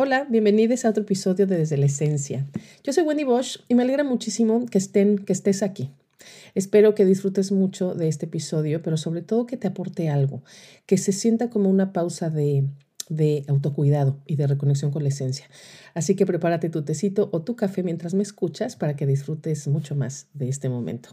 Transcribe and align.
Hola, 0.00 0.26
bienvenidos 0.28 0.84
a 0.84 0.90
otro 0.90 1.02
episodio 1.02 1.48
de 1.48 1.58
Desde 1.58 1.76
la 1.76 1.86
Esencia. 1.86 2.46
Yo 2.84 2.92
soy 2.92 3.02
Wendy 3.02 3.24
Bosch 3.24 3.58
y 3.66 3.74
me 3.74 3.82
alegra 3.82 4.04
muchísimo 4.04 4.64
que, 4.66 4.78
estén, 4.78 5.18
que 5.18 5.32
estés 5.32 5.64
aquí. 5.64 5.90
Espero 6.58 6.96
que 6.96 7.04
disfrutes 7.04 7.52
mucho 7.52 7.94
de 7.94 8.08
este 8.08 8.26
episodio, 8.26 8.82
pero 8.82 8.96
sobre 8.96 9.22
todo 9.22 9.46
que 9.46 9.56
te 9.56 9.68
aporte 9.68 10.08
algo, 10.08 10.42
que 10.86 10.98
se 10.98 11.12
sienta 11.12 11.50
como 11.50 11.70
una 11.70 11.92
pausa 11.92 12.30
de, 12.30 12.64
de 13.08 13.44
autocuidado 13.46 14.18
y 14.26 14.34
de 14.34 14.48
reconexión 14.48 14.90
con 14.90 15.04
la 15.04 15.10
esencia. 15.10 15.46
Así 15.94 16.16
que 16.16 16.26
prepárate 16.26 16.68
tu 16.68 16.82
tecito 16.82 17.28
o 17.32 17.42
tu 17.42 17.54
café 17.54 17.84
mientras 17.84 18.12
me 18.14 18.24
escuchas 18.24 18.74
para 18.74 18.96
que 18.96 19.06
disfrutes 19.06 19.68
mucho 19.68 19.94
más 19.94 20.26
de 20.34 20.48
este 20.48 20.68
momento. 20.68 21.10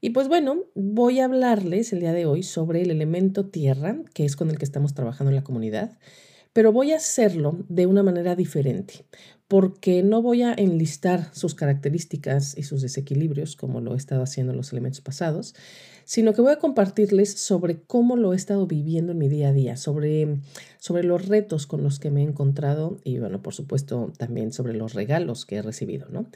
Y 0.00 0.10
pues 0.10 0.28
bueno, 0.28 0.58
voy 0.76 1.18
a 1.18 1.24
hablarles 1.24 1.92
el 1.92 1.98
día 1.98 2.12
de 2.12 2.26
hoy 2.26 2.44
sobre 2.44 2.82
el 2.82 2.92
elemento 2.92 3.46
tierra, 3.46 3.98
que 4.14 4.24
es 4.24 4.36
con 4.36 4.48
el 4.48 4.58
que 4.58 4.64
estamos 4.64 4.94
trabajando 4.94 5.30
en 5.30 5.36
la 5.36 5.42
comunidad 5.42 5.98
pero 6.52 6.72
voy 6.72 6.92
a 6.92 6.96
hacerlo 6.96 7.56
de 7.68 7.86
una 7.86 8.02
manera 8.02 8.36
diferente, 8.36 9.06
porque 9.52 10.02
no 10.02 10.22
voy 10.22 10.40
a 10.40 10.54
enlistar 10.54 11.28
sus 11.34 11.54
características 11.54 12.56
y 12.56 12.62
sus 12.62 12.80
desequilibrios 12.80 13.54
como 13.54 13.82
lo 13.82 13.92
he 13.92 13.98
estado 13.98 14.22
haciendo 14.22 14.52
en 14.52 14.56
los 14.56 14.72
elementos 14.72 15.02
pasados, 15.02 15.54
sino 16.06 16.32
que 16.32 16.40
voy 16.40 16.52
a 16.52 16.58
compartirles 16.58 17.34
sobre 17.34 17.82
cómo 17.82 18.16
lo 18.16 18.32
he 18.32 18.36
estado 18.36 18.66
viviendo 18.66 19.12
en 19.12 19.18
mi 19.18 19.28
día 19.28 19.50
a 19.50 19.52
día, 19.52 19.76
sobre, 19.76 20.38
sobre 20.78 21.04
los 21.04 21.28
retos 21.28 21.66
con 21.66 21.82
los 21.82 21.98
que 21.98 22.10
me 22.10 22.22
he 22.22 22.24
encontrado 22.24 22.96
y 23.04 23.18
bueno, 23.18 23.42
por 23.42 23.52
supuesto 23.52 24.10
también 24.16 24.52
sobre 24.52 24.72
los 24.72 24.94
regalos 24.94 25.44
que 25.44 25.56
he 25.56 25.62
recibido, 25.62 26.08
¿no? 26.08 26.30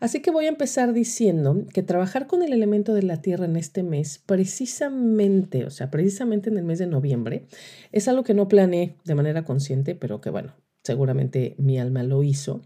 Así 0.00 0.20
que 0.20 0.32
voy 0.32 0.46
a 0.46 0.48
empezar 0.48 0.92
diciendo 0.92 1.62
que 1.72 1.84
trabajar 1.84 2.26
con 2.26 2.42
el 2.42 2.52
elemento 2.52 2.94
de 2.94 3.04
la 3.04 3.22
tierra 3.22 3.44
en 3.44 3.54
este 3.54 3.84
mes, 3.84 4.20
precisamente, 4.26 5.66
o 5.66 5.70
sea, 5.70 5.88
precisamente 5.92 6.50
en 6.50 6.58
el 6.58 6.64
mes 6.64 6.80
de 6.80 6.88
noviembre, 6.88 7.46
es 7.92 8.08
algo 8.08 8.24
que 8.24 8.34
no 8.34 8.48
planeé 8.48 8.96
de 9.04 9.14
manera 9.14 9.44
consciente, 9.44 9.94
pero 9.94 10.20
que 10.20 10.30
bueno, 10.30 10.54
seguramente 10.82 11.54
mi 11.58 11.78
alma 11.78 12.02
lo 12.02 12.22
hizo, 12.22 12.62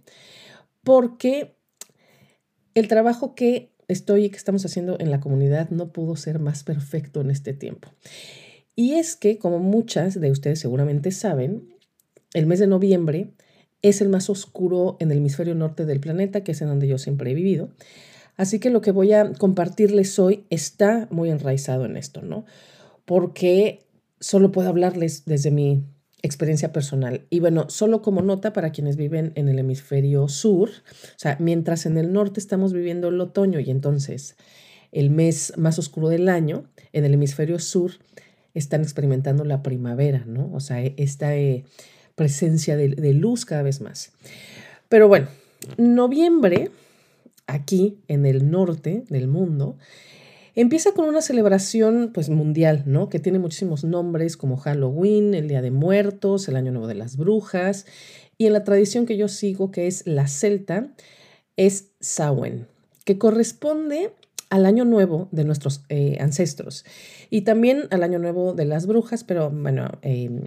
porque 0.83 1.57
el 2.75 2.89
trabajo 2.89 3.35
que 3.35 3.73
estoy 3.89 4.25
y 4.25 4.31
que 4.31 4.37
estamos 4.37 4.65
haciendo 4.65 4.99
en 4.99 5.11
la 5.11 5.21
comunidad 5.21 5.71
no 5.71 5.93
pudo 5.93 6.17
ser 6.17 6.39
más 6.39 6.65
perfecto 6.65 7.21
en 7.21 7.31
este 7.31 7.53
tiempo. 7.53 7.89
Y 8.77 8.95
es 8.95 9.17
que, 9.17 9.39
como 9.39 9.59
muchas 9.59 10.21
de 10.21 10.31
ustedes 10.31 10.59
seguramente 10.59 11.13
saben, 11.13 11.75
el 12.33 12.47
mes 12.47 12.59
de 12.59 12.67
noviembre 12.67 13.31
es 13.83 14.01
el 14.01 14.09
más 14.09 14.31
oscuro 14.31 14.97
en 14.99 15.11
el 15.11 15.19
hemisferio 15.19 15.55
norte 15.55 15.85
del 15.85 16.01
planeta, 16.01 16.43
que 16.43 16.53
es 16.53 16.63
en 16.63 16.69
donde 16.69 16.89
yo 16.89 16.99
siempre 16.99 17.31
he 17.31 17.35
vivido. 17.35 17.71
Así 18.37 18.59
que 18.59 18.71
lo 18.71 18.81
que 18.81 18.91
voy 18.91 19.13
a 19.13 19.33
compartirles 19.33 20.19
hoy 20.19 20.45
está 20.51 21.07
muy 21.11 21.31
enraizado 21.31 21.85
en 21.85 21.97
esto, 21.97 22.23
¿no? 22.23 22.45
Porque 23.05 23.87
solo 24.19 24.51
puedo 24.51 24.69
hablarles 24.69 25.25
desde 25.25 25.51
mi 25.51 25.85
experiencia 26.25 26.73
personal. 26.73 27.27
Y 27.31 27.41
bueno, 27.41 27.67
solo 27.69 28.03
como 28.03 28.23
nota 28.23 28.53
para 28.53 28.71
quienes 28.71 28.97
viven 28.97 29.33
en 29.37 29.49
el 29.49 29.59
hemisferio 29.59 30.29
sur, 30.29 30.71
o 30.71 31.19
sea, 31.19 31.37
mientras 31.39 31.87
en 31.87 31.99
el 31.99 32.13
norte 32.13 32.41
estamos 32.41 32.73
viviendo 32.73 33.09
el 33.09 33.21
otoño 33.21 33.61
y 33.61 33.71
entonces 33.71 34.37
el 34.91 35.11
mes 35.11 35.53
más 35.57 35.79
oscuro 35.79 36.09
del 36.09 36.29
año, 36.29 36.65
en 36.93 37.05
el 37.05 37.15
hemisferio 37.15 37.59
sur 37.59 37.93
están 38.55 38.83
experimentando 38.83 39.45
la 39.45 39.63
primavera, 39.63 40.25
¿no? 40.27 40.51
O 40.53 40.61
sea, 40.61 40.81
esta... 40.81 41.37
Eh, 41.37 41.65
presencia 42.15 42.77
de, 42.77 43.15
luz 43.15 43.45
cada 43.45 43.63
vez 43.63 43.81
más. 43.81 44.13
Pero 44.89 45.09
bueno, 45.09 45.29
noviembre, 45.77 46.71
aquí 47.47 47.99
en 48.09 48.27
el 48.27 48.51
norte 48.51 49.05
del 49.09 49.29
mundo, 49.29 49.77
Empieza 50.57 50.93
con 50.93 51.07
una 51.07 51.21
celebración 51.21 52.13
pues 52.15 52.31
mundial, 52.31 52.85
¿no? 52.87 53.09
Que 53.09 53.19
tiene 53.19 53.41
muchísimos 53.41 53.83
nombres 53.83 54.37
como 54.37 54.57
Halloween, 54.57 55.35
el 55.35 55.49
Día 55.49 55.63
de 55.63 55.73
Muertos, 55.73 56.49
el 56.49 56.57
Año 56.57 56.71
Nuevo 56.71 56.87
de 56.87 56.95
las 56.95 57.17
Brujas 57.17 57.87
y 58.39 58.47
en 58.47 58.53
la 58.53 58.63
tradición 58.63 59.05
que 59.05 59.17
yo 59.17 59.29
sigo 59.29 59.73
que 59.73 59.89
es 59.89 60.07
la 60.07 60.29
celta 60.29 60.89
es 61.57 61.91
Samhain, 62.01 62.67
que 63.05 63.19
corresponde 63.19 64.13
al 64.51 64.67
año 64.67 64.85
nuevo 64.85 65.29
de 65.33 65.45
nuestros 65.45 65.85
eh, 65.89 66.19
ancestros 66.21 66.85
y 67.31 67.43
también 67.43 67.89
al 67.91 68.05
año 68.05 68.21
nuevo 68.21 68.55
de 68.55 68.65
las 68.65 68.87
brujas, 68.87 69.25
pero 69.25 69.51
bueno, 69.51 69.89
em, 70.03 70.43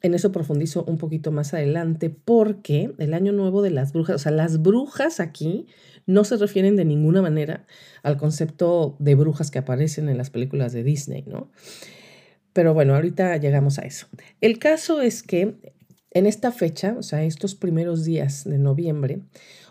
en 0.00 0.14
eso 0.14 0.32
profundizo 0.32 0.84
un 0.84 0.98
poquito 0.98 1.32
más 1.32 1.52
adelante 1.52 2.10
porque 2.10 2.92
el 2.98 3.12
año 3.12 3.32
nuevo 3.32 3.60
de 3.60 3.70
las 3.70 3.92
brujas, 3.92 4.16
o 4.16 4.18
sea, 4.18 4.32
las 4.32 4.62
brujas 4.62 5.20
aquí 5.20 5.66
no 6.06 6.24
se 6.24 6.36
refieren 6.36 6.76
de 6.76 6.84
ninguna 6.84 7.22
manera 7.22 7.66
al 8.02 8.16
concepto 8.16 8.96
de 8.98 9.14
brujas 9.14 9.50
que 9.50 9.58
aparecen 9.58 10.08
en 10.08 10.18
las 10.18 10.30
películas 10.30 10.72
de 10.72 10.82
Disney, 10.82 11.24
¿no? 11.26 11.50
Pero 12.52 12.74
bueno, 12.74 12.94
ahorita 12.94 13.36
llegamos 13.38 13.78
a 13.78 13.82
eso. 13.82 14.08
El 14.40 14.58
caso 14.58 15.00
es 15.00 15.22
que 15.22 15.56
en 16.10 16.26
esta 16.26 16.52
fecha, 16.52 16.94
o 16.98 17.02
sea, 17.02 17.22
estos 17.24 17.54
primeros 17.54 18.04
días 18.04 18.44
de 18.44 18.58
noviembre, 18.58 19.20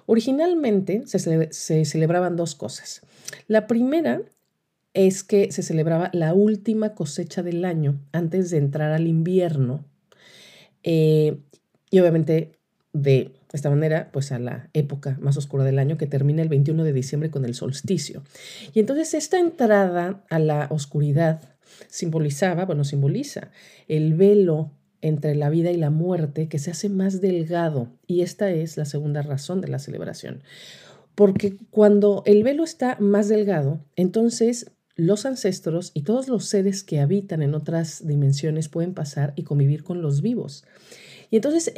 originalmente 0.07 1.03
se, 1.05 1.85
celebraban 1.85 2.35
dos 2.35 2.55
cosas. 2.55 3.01
La 3.47 3.67
primera 3.67 4.21
es 4.93 5.23
que 5.23 5.51
se 5.51 5.63
celebraba 5.63 6.09
la 6.13 6.33
última 6.33 6.95
cosecha 6.95 7.43
del 7.43 7.63
año 7.63 8.01
antes 8.11 8.49
de 8.49 8.57
entrar 8.57 8.91
al 8.91 9.07
invierno 9.07 9.85
eh, 10.83 11.37
y 11.89 11.99
obviamente 11.99 12.51
de 12.91 13.31
esta 13.57 13.69
manera, 13.69 14.09
pues 14.11 14.31
a 14.31 14.39
la 14.39 14.69
época 14.73 15.17
más 15.21 15.37
oscura 15.37 15.63
del 15.63 15.79
año 15.79 15.97
que 15.97 16.07
termina 16.07 16.41
el 16.41 16.49
21 16.49 16.83
de 16.83 16.93
diciembre 16.93 17.29
con 17.29 17.45
el 17.45 17.55
solsticio. 17.55 18.23
Y 18.73 18.79
entonces 18.79 19.13
esta 19.13 19.39
entrada 19.39 20.23
a 20.29 20.39
la 20.39 20.67
oscuridad 20.69 21.41
simbolizaba, 21.87 22.65
bueno, 22.65 22.83
simboliza 22.83 23.51
el 23.87 24.13
velo 24.13 24.71
entre 25.01 25.35
la 25.35 25.49
vida 25.49 25.71
y 25.71 25.77
la 25.77 25.89
muerte 25.89 26.47
que 26.47 26.59
se 26.59 26.71
hace 26.71 26.89
más 26.89 27.21
delgado. 27.21 27.89
Y 28.07 28.21
esta 28.21 28.51
es 28.51 28.77
la 28.77 28.85
segunda 28.85 29.21
razón 29.21 29.61
de 29.61 29.67
la 29.67 29.79
celebración. 29.79 30.43
Porque 31.15 31.57
cuando 31.71 32.23
el 32.25 32.43
velo 32.43 32.63
está 32.63 32.97
más 32.99 33.27
delgado, 33.27 33.83
entonces 33.95 34.71
los 34.95 35.25
ancestros 35.25 35.91
y 35.93 36.03
todos 36.03 36.27
los 36.27 36.45
seres 36.45 36.83
que 36.83 36.99
habitan 36.99 37.41
en 37.41 37.55
otras 37.55 38.05
dimensiones 38.05 38.69
pueden 38.69 38.93
pasar 38.93 39.33
y 39.35 39.43
convivir 39.43 39.83
con 39.83 40.01
los 40.01 40.21
vivos. 40.21 40.63
Y 41.29 41.37
entonces, 41.37 41.73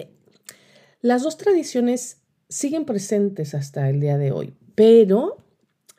las 1.04 1.22
dos 1.22 1.38
tradiciones 1.38 2.22
siguen 2.48 2.86
presentes 2.86 3.54
hasta 3.54 3.90
el 3.90 4.00
día 4.00 4.18
de 4.18 4.32
hoy, 4.32 4.56
pero 4.74 5.38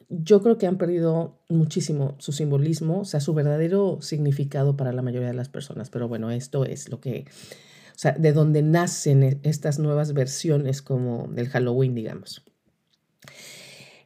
yo 0.09 0.43
creo 0.43 0.57
que 0.57 0.67
han 0.67 0.79
perdido 0.79 1.39
muchísimo 1.51 2.15
su 2.19 2.33
simbolismo, 2.33 3.01
o 3.01 3.05
sea, 3.05 3.21
su 3.21 3.35
verdadero 3.35 3.99
significado 4.01 4.79
para 4.79 4.93
la 4.93 5.03
mayoría 5.03 5.29
de 5.29 5.35
las 5.35 5.51
personas. 5.51 5.91
Pero 5.91 6.09
bueno, 6.09 6.31
esto 6.31 6.65
es 6.65 6.89
lo 6.89 7.01
que, 7.01 7.27
o 7.29 7.99
sea, 7.99 8.13
de 8.13 8.33
donde 8.33 8.63
nacen 8.63 9.23
e, 9.23 9.41
estas 9.43 9.79
nuevas 9.79 10.15
versiones 10.15 10.81
como 10.81 11.29
del 11.29 11.51
Halloween, 11.51 11.95
digamos. 11.95 12.43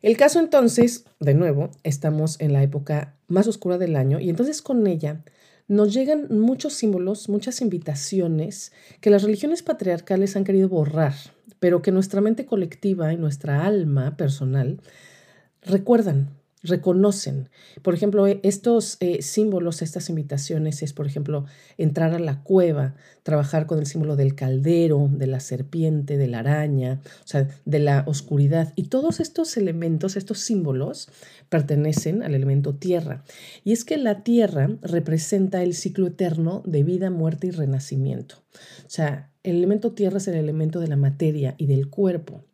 El 0.02 0.16
caso 0.16 0.40
entonces, 0.40 1.04
de 1.20 1.34
nuevo, 1.34 1.70
estamos 1.84 2.40
en 2.40 2.52
la 2.52 2.64
época 2.64 3.14
más 3.28 3.46
oscura 3.46 3.78
del 3.78 3.94
año 3.94 4.18
y 4.18 4.30
entonces 4.30 4.62
con 4.62 4.84
ella 4.88 5.22
nos 5.68 5.92
llegan 5.92 6.26
muchos 6.30 6.72
símbolos, 6.72 7.28
muchas 7.28 7.60
invitaciones 7.60 8.72
que 9.00 9.10
las 9.10 9.22
religiones 9.22 9.62
patriarcales 9.62 10.34
han 10.34 10.44
querido 10.44 10.68
borrar, 10.68 11.14
pero 11.60 11.82
que 11.82 11.92
nuestra 11.92 12.20
mente 12.22 12.46
colectiva 12.46 13.12
y 13.12 13.18
nuestra 13.18 13.64
alma 13.64 14.16
personal 14.16 14.80
recuerdan, 15.62 16.37
reconocen. 16.62 17.48
Por 17.82 17.94
ejemplo, 17.94 18.26
e, 18.26 18.40
estos 18.42 18.96
eh, 19.00 19.22
símbolos, 19.22 19.82
estas 19.82 20.08
invitaciones 20.08 20.82
es, 20.82 20.92
por 20.92 21.06
ejemplo, 21.06 21.44
entrar 21.76 22.14
a 22.14 22.18
la 22.18 22.42
cueva, 22.42 22.96
trabajar 23.22 23.66
con 23.66 23.78
el 23.78 23.86
símbolo 23.86 24.16
del 24.16 24.34
caldero, 24.34 25.08
de 25.10 25.26
la 25.26 25.40
serpiente, 25.40 26.16
de 26.16 26.26
la 26.26 26.40
araña, 26.40 27.00
o 27.24 27.26
sea, 27.26 27.48
de 27.64 27.78
la 27.78 28.04
oscuridad. 28.06 28.72
Y 28.76 28.84
todos 28.84 29.20
estos 29.20 29.56
elementos, 29.56 30.16
estos 30.16 30.40
símbolos, 30.40 31.08
pertenecen 31.48 32.22
al 32.22 32.34
elemento 32.34 32.74
tierra. 32.74 33.24
Y 33.64 33.72
es 33.72 33.84
que 33.84 33.96
la 33.96 34.22
tierra 34.22 34.70
representa 34.82 35.62
el 35.62 35.74
ciclo 35.74 36.08
eterno 36.08 36.62
de 36.66 36.82
vida, 36.82 37.10
muerte 37.10 37.46
y 37.46 37.50
renacimiento. 37.50 38.36
O 38.86 38.90
sea, 38.90 39.30
el 39.42 39.56
elemento 39.56 39.92
tierra 39.92 40.18
es 40.18 40.28
el 40.28 40.34
elemento 40.34 40.80
de 40.80 40.88
la 40.88 40.96
materia 40.96 41.54
y 41.58 41.66
del 41.66 41.88
cuerpo. 41.88 42.44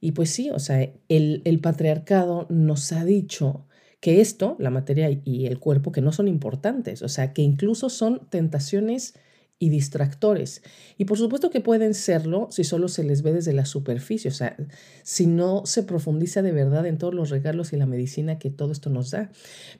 Y 0.00 0.12
pues 0.12 0.30
sí, 0.30 0.50
o 0.50 0.58
sea, 0.58 0.90
el, 1.08 1.60
patriarcado 1.62 2.46
nos 2.48 2.92
ha 2.92 3.04
dicho 3.04 3.66
que 4.00 4.20
esto, 4.20 4.56
la 4.58 4.70
materia 4.70 5.10
y 5.24 5.46
el 5.46 5.58
cuerpo, 5.58 5.90
que 5.90 6.00
no 6.00 6.12
son 6.12 6.28
importantes, 6.28 7.02
o 7.02 7.08
sea, 7.08 7.32
que 7.32 7.42
incluso 7.42 7.90
son 7.90 8.28
tentaciones 8.30 9.14
y 9.60 9.70
distractores. 9.70 10.62
Y 10.98 11.04
por 11.04 11.18
supuesto 11.18 11.50
que 11.50 11.60
pueden 11.60 11.94
serlo 11.94 12.48
si 12.50 12.62
solo 12.62 12.88
se 12.88 13.02
les 13.02 13.22
ve 13.22 13.32
desde 13.32 13.52
la 13.52 13.64
superficie, 13.64 14.30
o 14.30 14.34
sea, 14.34 14.56
si 15.02 15.26
no 15.26 15.66
se 15.66 15.82
profundiza 15.82 16.42
de 16.42 16.52
verdad 16.52 16.86
en 16.86 16.98
todos 16.98 17.14
los 17.14 17.30
regalos 17.30 17.72
y 17.72 17.76
la 17.76 17.86
medicina 17.86 18.38
que 18.38 18.50
todo 18.50 18.70
esto 18.70 18.88
nos 18.90 19.10
da. 19.10 19.30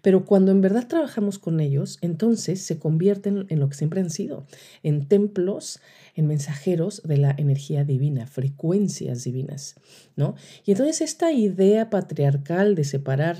Pero 0.03 0.25
cuando 0.25 0.51
en 0.51 0.61
verdad 0.61 0.89
trabajamos 0.89 1.39
con 1.39 1.61
ellos, 1.61 1.99
entonces 2.01 2.61
se 2.63 2.79
convierten 2.79 3.47
en 3.49 3.61
lo 3.61 3.69
que 3.69 3.77
siempre 3.77 4.01
han 4.01 4.11
sido, 4.11 4.47
en 4.83 5.07
templos, 5.07 5.81
en 6.17 6.27
mensajeros 6.27 7.03
de 7.05 7.19
la 7.19 7.35
energía 7.39 7.85
divina, 7.85 8.27
frecuencias 8.27 9.23
divinas, 9.23 9.77
¿no? 10.17 10.35
Y 10.65 10.73
entonces 10.73 11.01
esta 11.03 11.31
idea 11.31 11.89
patriarcal 11.91 12.75
de 12.75 12.83
separar 12.83 13.39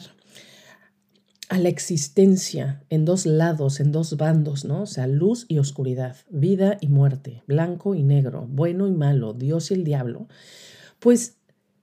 a 1.49 1.59
la 1.59 1.69
existencia 1.69 2.83
en 2.91 3.05
dos 3.05 3.25
lados, 3.25 3.81
en 3.81 3.91
dos 3.91 4.17
bandos, 4.17 4.65
¿no? 4.65 4.83
O 4.83 4.87
sea, 4.87 5.07
luz 5.07 5.47
y 5.49 5.59
oscuridad, 5.59 6.17
vida 6.31 6.77
y 6.81 6.89
muerte, 6.89 7.43
blanco 7.47 7.95
y 7.95 8.03
negro, 8.03 8.47
bueno 8.49 8.87
y 8.87 8.93
malo, 8.93 9.33
Dios 9.33 9.71
y 9.71 9.75
el 9.75 9.85
diablo, 9.85 10.29
pues 10.99 11.39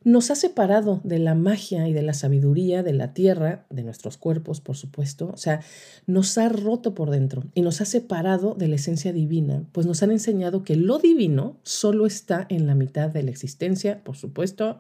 nos 0.06 0.30
ha 0.30 0.36
separado 0.36 1.02
de 1.04 1.18
la 1.18 1.34
magia 1.34 1.88
y 1.88 1.94
de 1.94 2.04
la 2.04 2.14
sabiduría 2.14 2.84
de 2.84 2.94
la 2.94 3.16
tierra, 3.16 3.66
de 3.72 3.82
nuestros 3.82 4.18
cuerpos, 4.18 4.62
por 4.62 4.78
supuesto. 4.78 5.32
O 5.34 5.38
sea, 5.38 5.62
nos 6.06 6.38
ha 6.38 6.48
roto 6.48 6.94
por 6.94 7.10
dentro 7.10 7.44
y 7.56 7.64
nos 7.64 7.82
ha 7.82 7.86
separado 7.86 8.54
de 8.54 8.68
la 8.68 8.76
esencia 8.76 9.12
divina, 9.14 9.66
pues 9.72 9.88
nos 9.88 10.04
han 10.04 10.12
enseñado 10.12 10.64
que 10.64 10.76
lo 10.76 11.00
divino 11.00 11.58
solo 11.64 12.06
está 12.06 12.46
en 12.50 12.68
la 12.68 12.76
mitad 12.76 13.10
de 13.10 13.24
la 13.24 13.32
existencia, 13.32 14.04
por 14.04 14.16
supuesto, 14.16 14.78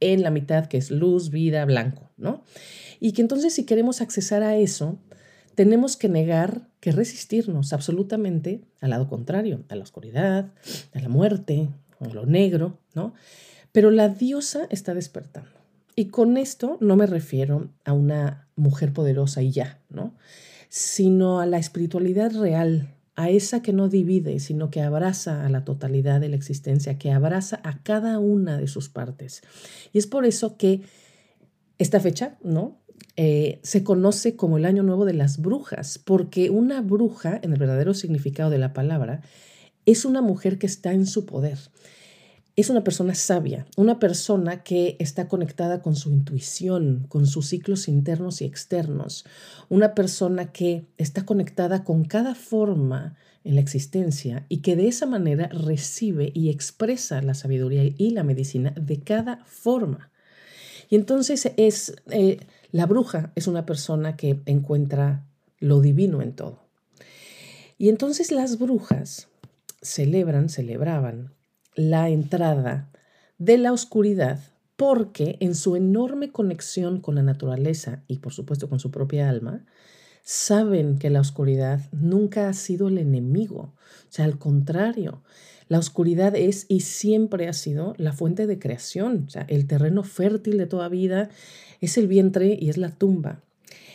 en 0.00 0.22
la 0.22 0.30
mitad 0.30 0.66
que 0.66 0.78
es 0.78 0.90
luz, 0.90 1.30
vida, 1.30 1.64
blanco, 1.64 2.10
¿no? 2.16 2.42
Y 3.00 3.12
que 3.12 3.22
entonces 3.22 3.54
si 3.54 3.64
queremos 3.64 4.00
accesar 4.00 4.42
a 4.42 4.56
eso, 4.56 4.98
tenemos 5.54 5.96
que 5.96 6.08
negar, 6.08 6.68
que 6.80 6.92
resistirnos 6.92 7.72
absolutamente 7.72 8.60
al 8.80 8.90
lado 8.90 9.08
contrario, 9.08 9.64
a 9.68 9.74
la 9.74 9.82
oscuridad, 9.82 10.52
a 10.92 11.00
la 11.00 11.08
muerte, 11.08 11.68
a 12.00 12.08
lo 12.08 12.26
negro, 12.26 12.78
¿no? 12.94 13.14
Pero 13.72 13.90
la 13.90 14.08
diosa 14.08 14.66
está 14.70 14.94
despertando. 14.94 15.50
Y 15.96 16.06
con 16.06 16.36
esto 16.36 16.76
no 16.80 16.94
me 16.96 17.06
refiero 17.06 17.70
a 17.84 17.94
una 17.94 18.48
mujer 18.54 18.92
poderosa 18.92 19.42
y 19.42 19.50
ya, 19.50 19.80
¿no? 19.88 20.14
Sino 20.68 21.40
a 21.40 21.46
la 21.46 21.58
espiritualidad 21.58 22.32
real, 22.32 22.95
a 23.16 23.30
esa 23.30 23.62
que 23.62 23.72
no 23.72 23.88
divide, 23.88 24.38
sino 24.40 24.70
que 24.70 24.82
abraza 24.82 25.44
a 25.44 25.48
la 25.48 25.64
totalidad 25.64 26.20
de 26.20 26.28
la 26.28 26.36
existencia, 26.36 26.98
que 26.98 27.10
abraza 27.10 27.60
a 27.64 27.82
cada 27.82 28.18
una 28.18 28.58
de 28.58 28.68
sus 28.68 28.90
partes. 28.90 29.42
Y 29.92 29.98
es 29.98 30.06
por 30.06 30.26
eso 30.26 30.56
que 30.58 30.82
esta 31.78 31.98
fecha, 31.98 32.36
¿no? 32.42 32.78
Eh, 33.16 33.60
se 33.62 33.82
conoce 33.82 34.36
como 34.36 34.58
el 34.58 34.66
Año 34.66 34.82
Nuevo 34.82 35.06
de 35.06 35.14
las 35.14 35.40
Brujas, 35.40 35.98
porque 35.98 36.50
una 36.50 36.82
bruja, 36.82 37.40
en 37.42 37.54
el 37.54 37.58
verdadero 37.58 37.94
significado 37.94 38.50
de 38.50 38.58
la 38.58 38.74
palabra, 38.74 39.22
es 39.86 40.04
una 40.04 40.20
mujer 40.20 40.58
que 40.58 40.66
está 40.66 40.92
en 40.92 41.06
su 41.06 41.24
poder. 41.24 41.58
Es 42.56 42.70
una 42.70 42.82
persona 42.82 43.14
sabia, 43.14 43.66
una 43.76 43.98
persona 43.98 44.62
que 44.62 44.96
está 44.98 45.28
conectada 45.28 45.82
con 45.82 45.94
su 45.94 46.10
intuición, 46.10 47.04
con 47.10 47.26
sus 47.26 47.48
ciclos 47.48 47.86
internos 47.86 48.40
y 48.40 48.46
externos, 48.46 49.26
una 49.68 49.94
persona 49.94 50.52
que 50.52 50.86
está 50.96 51.26
conectada 51.26 51.84
con 51.84 52.04
cada 52.04 52.34
forma 52.34 53.14
en 53.44 53.56
la 53.56 53.60
existencia 53.60 54.46
y 54.48 54.62
que 54.62 54.74
de 54.74 54.88
esa 54.88 55.04
manera 55.04 55.48
recibe 55.48 56.32
y 56.32 56.48
expresa 56.48 57.20
la 57.20 57.34
sabiduría 57.34 57.84
y 57.84 58.10
la 58.12 58.24
medicina 58.24 58.72
de 58.74 59.00
cada 59.00 59.44
forma. 59.44 60.10
Y 60.88 60.96
entonces 60.96 61.52
es 61.58 61.94
eh, 62.10 62.40
la 62.72 62.86
bruja 62.86 63.32
es 63.34 63.48
una 63.48 63.66
persona 63.66 64.16
que 64.16 64.40
encuentra 64.46 65.26
lo 65.58 65.82
divino 65.82 66.22
en 66.22 66.32
todo. 66.32 66.62
Y 67.76 67.90
entonces 67.90 68.32
las 68.32 68.58
brujas 68.58 69.28
celebran, 69.82 70.48
celebraban 70.48 71.35
la 71.76 72.08
entrada 72.08 72.90
de 73.38 73.58
la 73.58 73.72
oscuridad 73.72 74.40
porque 74.76 75.36
en 75.40 75.54
su 75.54 75.76
enorme 75.76 76.32
conexión 76.32 77.00
con 77.00 77.14
la 77.14 77.22
naturaleza 77.22 78.02
y 78.08 78.18
por 78.18 78.32
supuesto 78.32 78.68
con 78.68 78.80
su 78.80 78.90
propia 78.90 79.28
alma, 79.28 79.64
saben 80.22 80.98
que 80.98 81.08
la 81.08 81.20
oscuridad 81.20 81.80
nunca 81.92 82.48
ha 82.48 82.52
sido 82.52 82.88
el 82.88 82.98
enemigo. 82.98 83.74
O 83.78 84.08
sea, 84.08 84.24
al 84.24 84.38
contrario, 84.38 85.22
la 85.68 85.78
oscuridad 85.78 86.34
es 86.34 86.66
y 86.68 86.80
siempre 86.80 87.48
ha 87.48 87.52
sido 87.52 87.94
la 87.96 88.12
fuente 88.12 88.46
de 88.46 88.58
creación, 88.58 89.24
o 89.26 89.30
sea, 89.30 89.42
el 89.48 89.66
terreno 89.66 90.02
fértil 90.02 90.58
de 90.58 90.66
toda 90.66 90.88
vida 90.88 91.30
es 91.80 91.96
el 91.96 92.08
vientre 92.08 92.56
y 92.60 92.68
es 92.70 92.76
la 92.76 92.90
tumba. 92.90 93.42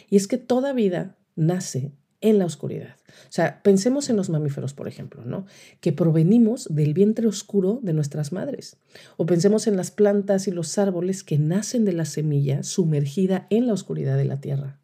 Y 0.10 0.18
es 0.18 0.28
que 0.28 0.38
toda 0.38 0.74
vida 0.74 1.16
nace 1.36 1.92
en 2.22 2.40
la 2.40 2.46
oscuridad. 2.46 2.96
O 3.10 3.32
sea, 3.34 3.62
pensemos 3.64 4.10
en 4.10 4.16
los 4.16 4.30
mamíferos, 4.30 4.74
por 4.74 4.88
ejemplo, 4.88 5.26
¿no? 5.26 5.46
Que 5.80 5.92
provenimos 5.92 6.68
del 6.70 6.94
vientre 6.94 7.28
oscuro 7.28 7.80
de 7.82 7.94
nuestras 7.94 8.32
madres. 8.32 8.78
O 9.18 9.26
pensemos 9.26 9.68
en 9.68 9.76
las 9.76 9.92
plantas 9.92 10.48
y 10.48 10.52
los 10.52 10.78
árboles 10.78 11.24
que 11.24 11.38
nacen 11.38 11.86
de 11.86 11.94
la 11.94 12.06
semilla 12.06 12.64
sumergida 12.64 13.48
en 13.50 13.68
la 13.68 13.74
oscuridad 13.74 14.18
de 14.18 14.26
la 14.26 14.40
tierra. 14.40 14.80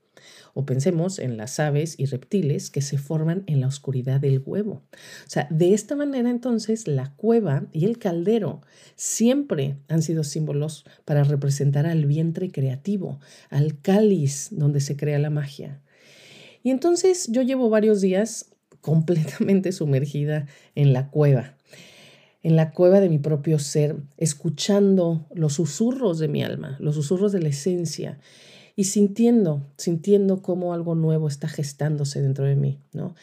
O 0.53 0.65
pensemos 0.65 1.19
en 1.19 1.37
las 1.37 1.59
aves 1.59 1.93
y 1.99 2.07
reptiles 2.07 2.71
que 2.71 2.81
se 2.81 2.97
forman 2.97 3.43
en 3.45 3.61
la 3.61 3.67
oscuridad 3.67 4.19
del 4.19 4.41
huevo. 4.43 4.81
O 4.91 5.29
sea, 5.29 5.47
de 5.51 5.75
esta 5.75 5.95
manera 5.95 6.31
entonces 6.31 6.87
la 6.87 7.13
cueva 7.15 7.67
y 7.71 7.85
el 7.85 7.99
caldero 7.99 8.61
siempre 8.95 9.77
han 9.87 10.01
sido 10.01 10.23
símbolos 10.23 10.83
para 11.05 11.23
representar 11.23 11.85
al 11.85 12.07
vientre 12.07 12.49
creativo, 12.51 13.19
al 13.51 13.79
cáliz 13.81 14.47
donde 14.49 14.81
se 14.81 14.97
crea 14.97 15.19
la 15.19 15.29
magia. 15.29 15.83
Y 16.67 16.71
entonces 16.71 17.27
yo 17.31 17.43
llevo 17.43 17.69
varios 17.69 18.01
días 18.01 18.47
completamente 18.81 19.71
sumergida 19.71 20.47
en 20.75 20.91
la 20.91 21.09
cueva 21.09 21.55
en 22.43 22.57
la 22.57 22.71
cueva 22.71 22.99
de 22.99 23.07
mi 23.07 23.19
propio 23.19 23.57
ser, 23.57 23.95
escuchando 24.17 25.25
los 25.33 25.53
susurros 25.53 26.19
de 26.19 26.27
mi 26.27 26.43
alma, 26.43 26.75
los 26.79 26.95
susurros 26.95 27.31
de 27.31 27.41
la 27.41 27.49
esencia, 27.49 28.19
y 28.75 28.85
sintiendo, 28.85 29.65
sintiendo 29.77 30.41
cómo 30.41 30.73
algo 30.73 30.93
nuevo 30.93 31.29
está 31.29 31.47
gestándose 31.47 32.21
dentro 32.21 32.45
de 32.45 32.55
mí, 32.55 32.79
¿no? 32.93 33.15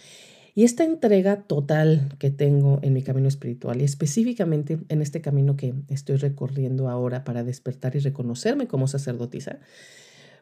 Y 0.55 0.65
esta 0.65 0.85
entrega 0.85 1.43
total 1.43 2.15
que 2.19 2.31
tengo 2.31 2.79
en 2.83 2.93
mi 2.93 3.03
camino 3.03 3.29
espiritual 3.29 3.81
y 3.81 3.85
específicamente 3.85 4.79
en 4.89 5.03
este 5.03 5.21
camino 5.21 5.57
que 5.57 5.75
estoy 5.89 6.17
recorriendo 6.17 6.89
ahora 6.89 7.25
para 7.25 7.45
despertar 7.45 7.97
y 7.97 7.99
reconocerme 7.99 8.67
como 8.67 8.89
sacerdotisa, 8.89 9.59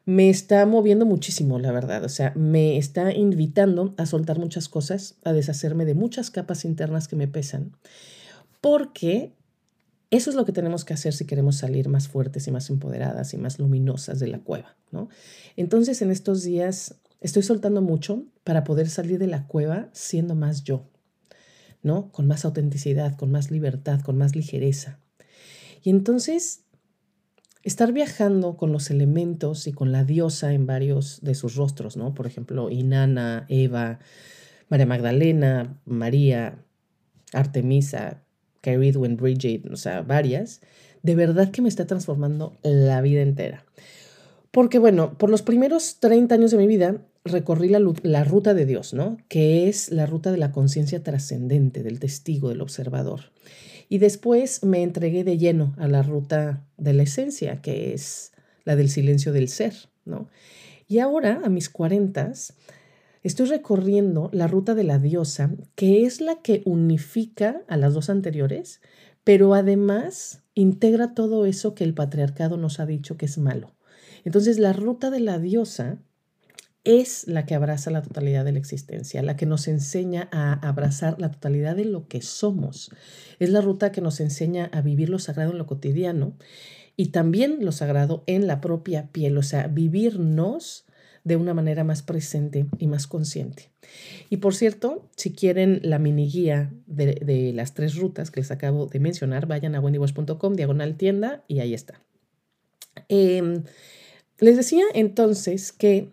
me 0.05 0.31
está 0.31 0.67
moviendo 0.67 1.07
muchísimo, 1.07 1.59
la 1.59 1.73
verdad. 1.73 2.05
O 2.05 2.09
sea, 2.09 2.33
me 2.35 2.77
está 2.77 3.13
invitando 3.13 3.95
a 3.97 4.07
soltar 4.07 4.39
muchas 4.39 4.69
cosas, 4.69 5.17
a 5.25 5.33
deshacerme 5.33 5.85
de 5.85 5.95
muchas 5.95 6.31
capas 6.31 6.65
internas 6.65 7.09
que 7.09 7.17
me 7.17 7.29
pesan, 7.29 7.77
porque 8.61 9.33
eso 10.11 10.29
es 10.29 10.37
lo 10.37 10.45
que 10.45 10.53
tenemos 10.53 10.85
que 10.85 10.95
hacer 10.95 11.15
si 11.15 11.25
queremos 11.25 11.57
salir 11.57 11.89
más 11.89 12.09
fuertes 12.09 12.47
y 12.47 12.51
más 12.51 12.69
empoderadas 12.69 13.33
y 13.33 13.39
más 13.39 13.59
luminosas 13.59 14.19
de 14.19 14.29
la 14.29 14.41
cueva, 14.41 14.77
¿no? 14.91 15.09
Entonces, 15.57 16.03
en 16.03 16.11
estos 16.11 16.43
días 16.43 16.97
estoy 17.21 17.43
soltando 17.43 17.81
mucho 17.81 18.25
para 18.45 18.65
poder 18.65 18.91
salir 18.91 19.19
de 19.19 19.29
la 19.29 19.47
cueva 19.47 19.89
siendo 19.93 20.35
más 20.35 20.65
yo, 20.65 20.85
¿no? 21.83 22.11
Con 22.11 22.27
más 22.27 22.45
autenticidad, 22.45 23.17
con 23.17 23.31
más 23.31 23.51
libertad, 23.51 24.01
con 24.01 24.19
más 24.19 24.37
ligereza. 24.37 24.99
Y 25.83 25.91
entonces, 25.91 26.62
estar 27.63 27.93
viajando 27.93 28.57
con 28.57 28.73
los 28.73 28.91
elementos 28.91 29.67
y 29.67 29.73
con 29.73 29.93
la 29.93 30.05
diosa 30.05 30.53
en 30.53 30.67
varios 30.67 31.21
de 31.23 31.35
sus 31.35 31.55
rostros, 31.55 31.97
¿no? 31.97 32.15
Por 32.15 32.27
ejemplo, 32.27 32.71
Inanna, 32.71 33.47
Eva, 33.49 34.01
María 34.69 34.87
Magdalena, 34.87 35.81
María, 35.85 36.59
Artemisa, 37.33 38.23
Carrie 38.61 38.91
Edwin, 38.91 39.17
Bridget, 39.17 39.71
o 39.71 39.77
sea, 39.77 40.03
varias, 40.03 40.61
de 41.03 41.15
verdad 41.15 41.51
que 41.51 41.63
me 41.63 41.69
está 41.69 41.87
transformando 41.87 42.57
la 42.63 43.01
vida 43.01 43.23
entera. 43.23 43.65
Porque 44.51 44.79
bueno, 44.79 45.17
por 45.19 45.31
los 45.31 45.43
primeros 45.43 45.99
30 46.01 46.35
años 46.35 46.51
de 46.51 46.59
mi 46.59 46.67
vida 46.67 47.03
recorrí 47.25 47.69
la, 47.69 47.81
la 48.03 48.25
ruta 48.25 48.55
de 48.55 48.67
Dios, 48.67 48.93
¿no? 48.93 49.17
Que 49.29 49.69
es 49.69 49.91
la 49.91 50.07
ruta 50.07 50.31
de 50.31 50.39
la 50.39 50.53
conciencia 50.53 51.03
trascendente, 51.03 51.83
del 51.83 52.01
testigo, 52.01 52.51
del 52.51 52.61
observador. 52.61 53.33
Y 53.93 53.99
después 53.99 54.65
me 54.65 54.83
entregué 54.83 55.23
de 55.23 55.37
lleno 55.37 55.75
a 55.77 55.87
la 55.87 56.03
ruta 56.03 56.65
de 56.79 56.95
la 56.95 57.03
esencia, 57.03 57.61
que 57.61 57.93
es 57.93 58.33
la 58.65 58.75
del 58.75 58.89
silencio 58.89 59.35
del 59.35 59.51
ser, 59.51 59.75
¿no? 60.07 60.31
Y 60.89 61.01
ahora, 61.01 61.43
a 61.45 61.51
mis 61.51 61.69
cuarentas, 61.69 62.55
Estoy 63.23 63.47
recorriendo 63.47 64.31
la 64.33 64.49
ruta 64.49 64.75
de 64.75 64.83
la 64.83 64.99
diosa, 64.99 65.53
que 65.75 66.07
es 66.07 66.23
la 66.23 66.41
que 66.43 66.63
unifica 66.65 67.63
a 67.69 67.77
las 67.77 67.93
dos 67.93 68.09
anteriores, 68.09 68.81
pero 69.25 69.55
además 69.55 70.43
integra 70.55 71.15
todo 71.15 71.45
eso 71.45 71.75
que 71.75 71.85
el 71.85 71.93
patriarcado 71.93 72.57
nos 72.57 72.81
ha 72.81 72.87
dicho 72.87 73.19
que 73.19 73.27
es 73.27 73.37
malo. 73.37 73.75
Entonces, 74.25 74.59
la 74.59 74.73
ruta 74.73 75.11
de 75.11 75.21
la 75.21 75.39
diosa 75.39 75.99
es 76.85 77.29
la 77.29 77.47
que 77.47 77.55
abraza 77.55 77.91
la 77.91 78.03
totalidad 78.03 78.45
de 78.45 78.53
la 78.53 78.59
existencia, 78.59 79.23
la 79.23 79.37
que 79.37 79.47
nos 79.47 79.69
enseña 79.69 80.29
a 80.33 80.55
abrazar 80.67 81.21
la 81.21 81.31
totalidad 81.31 81.77
de 81.77 81.85
lo 81.85 82.09
que 82.09 82.23
somos. 82.23 82.91
Es 83.39 83.51
la 83.51 83.61
ruta 83.61 83.93
que 83.93 84.01
nos 84.01 84.21
enseña 84.21 84.69
a 84.73 84.81
vivir 84.81 85.09
lo 85.09 85.19
sagrado 85.19 85.53
en 85.53 85.59
lo 85.59 85.67
cotidiano 85.67 86.35
y 86.97 87.07
también 87.07 87.65
lo 87.65 87.73
sagrado 87.73 88.25
en 88.27 88.47
la 88.47 88.61
propia 88.61 89.09
piel, 89.13 89.39
o 89.39 89.43
sea, 89.43 89.69
vivirnos 89.69 90.85
de 91.25 91.37
una 91.37 91.55
manera 91.55 91.85
más 91.85 92.03
presente 92.03 92.67
y 92.79 92.89
más 92.89 93.07
consciente. 93.07 93.71
Y 94.29 94.39
por 94.39 94.55
cierto, 94.57 95.09
si 95.17 95.33
quieren 95.33 95.81
la 95.85 96.01
mini 96.01 96.29
guía 96.29 96.73
de, 96.87 97.53
las 97.55 97.75
tres 97.75 97.95
rutas 97.97 98.33
que 98.33 98.41
les 98.41 98.51
acabo 98.51 98.87
de 98.87 98.99
mencionar, 98.99 99.47
vayan 99.47 99.77
a 99.77 99.81
wendywash.com, 99.81 100.55
diagonal 100.55 100.97
tienda, 100.97 101.45
y 101.47 101.61
ahí 101.61 101.75
está. 101.75 102.03
Em, 103.09 103.63
les 104.39 104.57
decía 104.57 104.85
entonces 104.95 105.73
que 105.73 106.11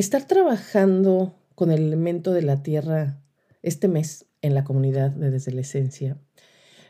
estar 0.00 0.26
trabajando 0.26 1.34
con 1.54 1.70
el 1.70 1.82
elemento 1.82 2.32
de 2.32 2.42
la 2.42 2.62
tierra 2.62 3.20
este 3.62 3.86
mes 3.86 4.26
en 4.40 4.54
la 4.54 4.64
comunidad 4.64 5.10
de 5.10 5.30
Desde 5.30 5.52
la 5.52 5.60
Esencia 5.60 6.16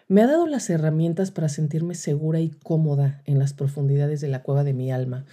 me 0.06 0.22
ha 0.22 0.26
dado 0.26 0.46
las 0.46 0.70
herramientas 0.70 1.30
para 1.30 1.48
sentirme 1.48 1.94
segura 1.94 2.40
y 2.40 2.50
cómoda 2.50 3.22
en 3.26 3.38
las 3.38 3.52
profundidades 3.52 4.20
de 4.20 4.28
la 4.28 4.42
cueva 4.42 4.64
de 4.64 4.74
mi 4.74 4.90
alma, 4.90 5.24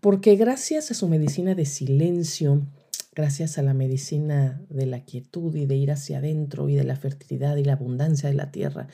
porque 0.00 0.36
gracias 0.36 0.90
a 0.90 0.94
su 0.94 1.08
medicina 1.08 1.54
de 1.54 1.66
silencio, 1.66 2.66
gracias 3.14 3.58
a 3.58 3.62
la 3.62 3.74
medicina 3.74 4.62
de 4.68 4.86
la 4.86 5.04
quietud 5.04 5.54
y 5.54 5.66
de 5.66 5.76
ir 5.76 5.90
hacia 5.90 6.18
adentro 6.18 6.68
y 6.68 6.76
de 6.76 6.84
la 6.84 6.96
fertilidad 6.96 7.56
y 7.56 7.64
la 7.64 7.74
abundancia 7.74 8.28
de 8.28 8.36
la 8.36 8.50
tierra, 8.50 8.88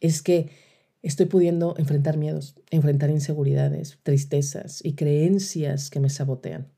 es 0.00 0.22
que 0.22 0.50
estoy 1.02 1.26
pudiendo 1.26 1.74
enfrentar 1.78 2.16
miedos, 2.16 2.54
enfrentar 2.70 3.10
inseguridades, 3.10 3.98
tristezas 4.02 4.84
y 4.84 4.94
creencias 4.94 5.88
que 5.88 6.00
me 6.00 6.10
sabotean. 6.10 6.68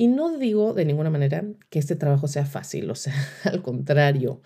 Y 0.00 0.08
no 0.08 0.38
digo 0.38 0.72
de 0.72 0.86
ninguna 0.86 1.10
manera 1.10 1.44
que 1.68 1.78
este 1.78 1.94
trabajo 1.94 2.26
sea 2.26 2.46
fácil, 2.46 2.90
o 2.90 2.94
sea, 2.94 3.12
al 3.44 3.60
contrario, 3.60 4.40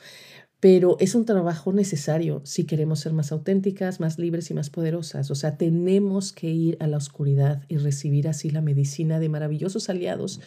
pero 0.59 0.97
es 0.99 1.15
un 1.15 1.27
trabajo 1.27 1.73
necesario 1.73 2.43
si 2.45 2.65
queremos 2.65 2.99
ser 2.99 3.13
más 3.13 3.31
auténticas, 3.31 4.01
más 4.01 4.19
libres 4.19 4.51
y 4.51 4.55
más 4.55 4.69
poderosas. 4.69 5.31
O 5.31 5.37
sea, 5.37 5.57
tenemos 5.57 6.33
que 6.33 6.51
ir 6.51 6.77
a 6.81 6.89
la 6.89 6.97
oscuridad 6.97 7.63
y 7.69 7.77
recibir 7.77 8.27
así 8.27 8.51
la 8.51 8.63
medicina 8.63 9.21
de 9.21 9.29
maravillosos 9.29 9.89
aliados 9.89 10.41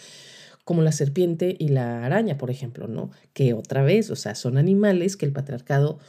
como 0.65 0.81
la 0.81 0.91
serpiente 0.91 1.55
y 1.57 1.69
la 1.69 2.05
araña, 2.05 2.37
por 2.37 2.51
ejemplo, 2.51 2.89
¿no? 2.89 3.11
Que 3.31 3.53
otra 3.53 3.83
vez, 3.83 4.09
o 4.09 4.17
sea, 4.17 4.35
son 4.35 4.57
animales 4.57 5.15
que 5.15 5.25
el 5.25 5.31
patriarcado 5.31 5.99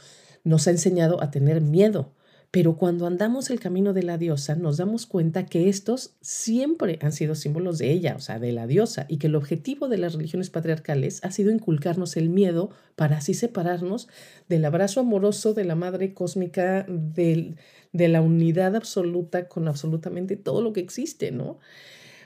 nos 0.43 0.67
ha 0.67 0.71
enseñado 0.71 1.23
a 1.23 1.31
tener 1.31 1.61
miedo, 1.61 2.11
pero 2.51 2.77
cuando 2.77 3.05
andamos 3.05 3.51
el 3.51 3.59
camino 3.59 3.93
de 3.93 4.01
la 4.01 4.17
diosa, 4.17 4.55
nos 4.55 4.77
damos 4.77 5.05
cuenta 5.05 5.45
que 5.45 5.69
estos 5.69 6.15
siempre 6.21 6.97
han 7.01 7.11
sido 7.11 7.35
símbolos 7.35 7.77
de 7.77 7.91
ella, 7.91 8.15
o 8.15 8.19
sea, 8.19 8.39
de 8.39 8.51
la 8.51 8.65
diosa, 8.65 9.05
y 9.07 9.17
que 9.17 9.27
el 9.27 9.35
objetivo 9.35 9.87
de 9.87 9.99
las 9.99 10.13
religiones 10.13 10.49
patriarcales 10.49 11.23
ha 11.23 11.29
sido 11.29 11.51
inculcarnos 11.51 12.17
el 12.17 12.29
miedo 12.29 12.71
para 12.95 13.17
así 13.17 13.35
separarnos 13.35 14.07
del 14.47 14.65
abrazo 14.65 15.01
amoroso 15.01 15.53
de 15.53 15.65
la 15.65 15.75
madre 15.75 16.15
cósmica, 16.15 16.87
de 16.87 17.55
la 17.93 18.21
unidad 18.21 18.75
absoluta 18.75 19.47
con 19.47 19.67
absolutamente 19.67 20.35
todo 20.35 20.63
lo 20.63 20.73
que 20.73 20.79
existe, 20.79 21.31
¿no? 21.31 21.59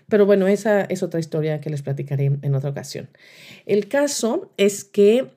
Pero 0.07 0.25
bueno, 0.25 0.47
esa 0.47 0.83
es 0.83 1.03
otra 1.03 1.19
historia 1.19 1.59
que 1.59 1.69
les 1.69 1.81
platicaré 1.81 2.37
en 2.41 2.55
otra 2.55 2.69
ocasión. 2.69 3.09
El 3.65 3.87
caso 3.87 4.51
es 4.57 4.83
que 4.85 5.31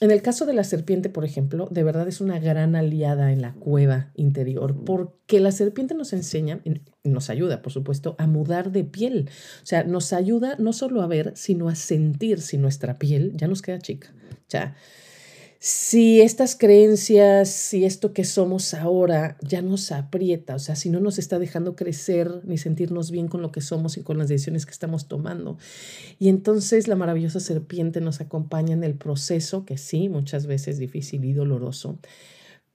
en 0.00 0.10
el 0.10 0.22
caso 0.22 0.44
de 0.44 0.54
la 0.54 0.64
serpiente, 0.64 1.08
por 1.08 1.24
ejemplo, 1.24 1.68
de 1.70 1.84
verdad 1.84 2.08
es 2.08 2.20
una 2.20 2.40
gran 2.40 2.74
aliada 2.74 3.32
en 3.32 3.40
la 3.40 3.54
cueva 3.54 4.10
interior, 4.16 4.84
porque 4.84 5.38
la 5.38 5.52
serpiente 5.52 5.94
nos 5.94 6.12
enseña, 6.12 6.60
nos 7.04 7.30
ayuda, 7.30 7.62
por 7.62 7.72
supuesto, 7.72 8.16
a 8.18 8.26
mudar 8.26 8.72
de 8.72 8.82
piel. 8.82 9.30
O 9.62 9.66
sea, 9.66 9.84
nos 9.84 10.12
ayuda 10.12 10.56
no 10.58 10.72
solo 10.72 11.00
a 11.00 11.06
ver, 11.06 11.32
sino 11.36 11.68
a 11.68 11.76
sentir 11.76 12.40
si 12.40 12.58
nuestra 12.58 12.98
piel 12.98 13.32
ya 13.36 13.46
nos 13.46 13.62
queda 13.62 13.78
chica. 13.78 14.12
O 14.32 14.50
sea, 14.50 14.74
si 15.66 16.20
estas 16.20 16.56
creencias, 16.56 17.48
si 17.48 17.86
esto 17.86 18.12
que 18.12 18.24
somos 18.24 18.74
ahora 18.74 19.38
ya 19.40 19.62
nos 19.62 19.92
aprieta, 19.92 20.56
o 20.56 20.58
sea, 20.58 20.76
si 20.76 20.90
no 20.90 21.00
nos 21.00 21.18
está 21.18 21.38
dejando 21.38 21.74
crecer 21.74 22.42
ni 22.44 22.58
sentirnos 22.58 23.10
bien 23.10 23.28
con 23.28 23.40
lo 23.40 23.50
que 23.50 23.62
somos 23.62 23.96
y 23.96 24.02
con 24.02 24.18
las 24.18 24.28
decisiones 24.28 24.66
que 24.66 24.72
estamos 24.72 25.08
tomando. 25.08 25.56
Y 26.18 26.28
entonces 26.28 26.86
la 26.86 26.96
maravillosa 26.96 27.40
serpiente 27.40 28.02
nos 28.02 28.20
acompaña 28.20 28.74
en 28.74 28.84
el 28.84 28.92
proceso, 28.92 29.64
que 29.64 29.78
sí, 29.78 30.10
muchas 30.10 30.46
veces 30.46 30.76
difícil 30.76 31.24
y 31.24 31.32
doloroso, 31.32 31.98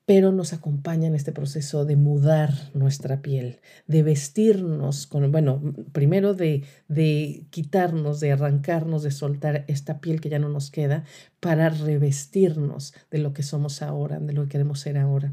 pero 0.09 0.31
nos 0.31 0.53
acompaña 0.53 1.07
en 1.07 1.13
este 1.13 1.31
proceso 1.31 1.85
de 1.85 1.95
mudar 1.95 2.51
nuestra 2.73 3.21
piel, 3.21 3.59
de 3.85 4.01
vestirnos 4.01 5.05
con, 5.05 5.31
bueno, 5.31 5.61
primero 5.91 6.33
de, 6.33 6.63
de 6.87 7.45
quitarnos, 7.51 8.19
de 8.19 8.31
arrancarnos, 8.31 9.03
de 9.03 9.11
soltar 9.11 9.65
esta 9.67 10.01
piel 10.01 10.19
que 10.19 10.29
ya 10.29 10.39
no 10.39 10.49
nos 10.49 10.71
queda 10.71 11.03
para 11.39 11.69
revestirnos 11.69 12.95
de 13.11 13.19
lo 13.19 13.33
que 13.33 13.43
somos 13.43 13.83
ahora, 13.83 14.19
de 14.19 14.33
lo 14.33 14.41
que 14.45 14.49
queremos 14.49 14.79
ser 14.79 14.97
ahora. 14.97 15.31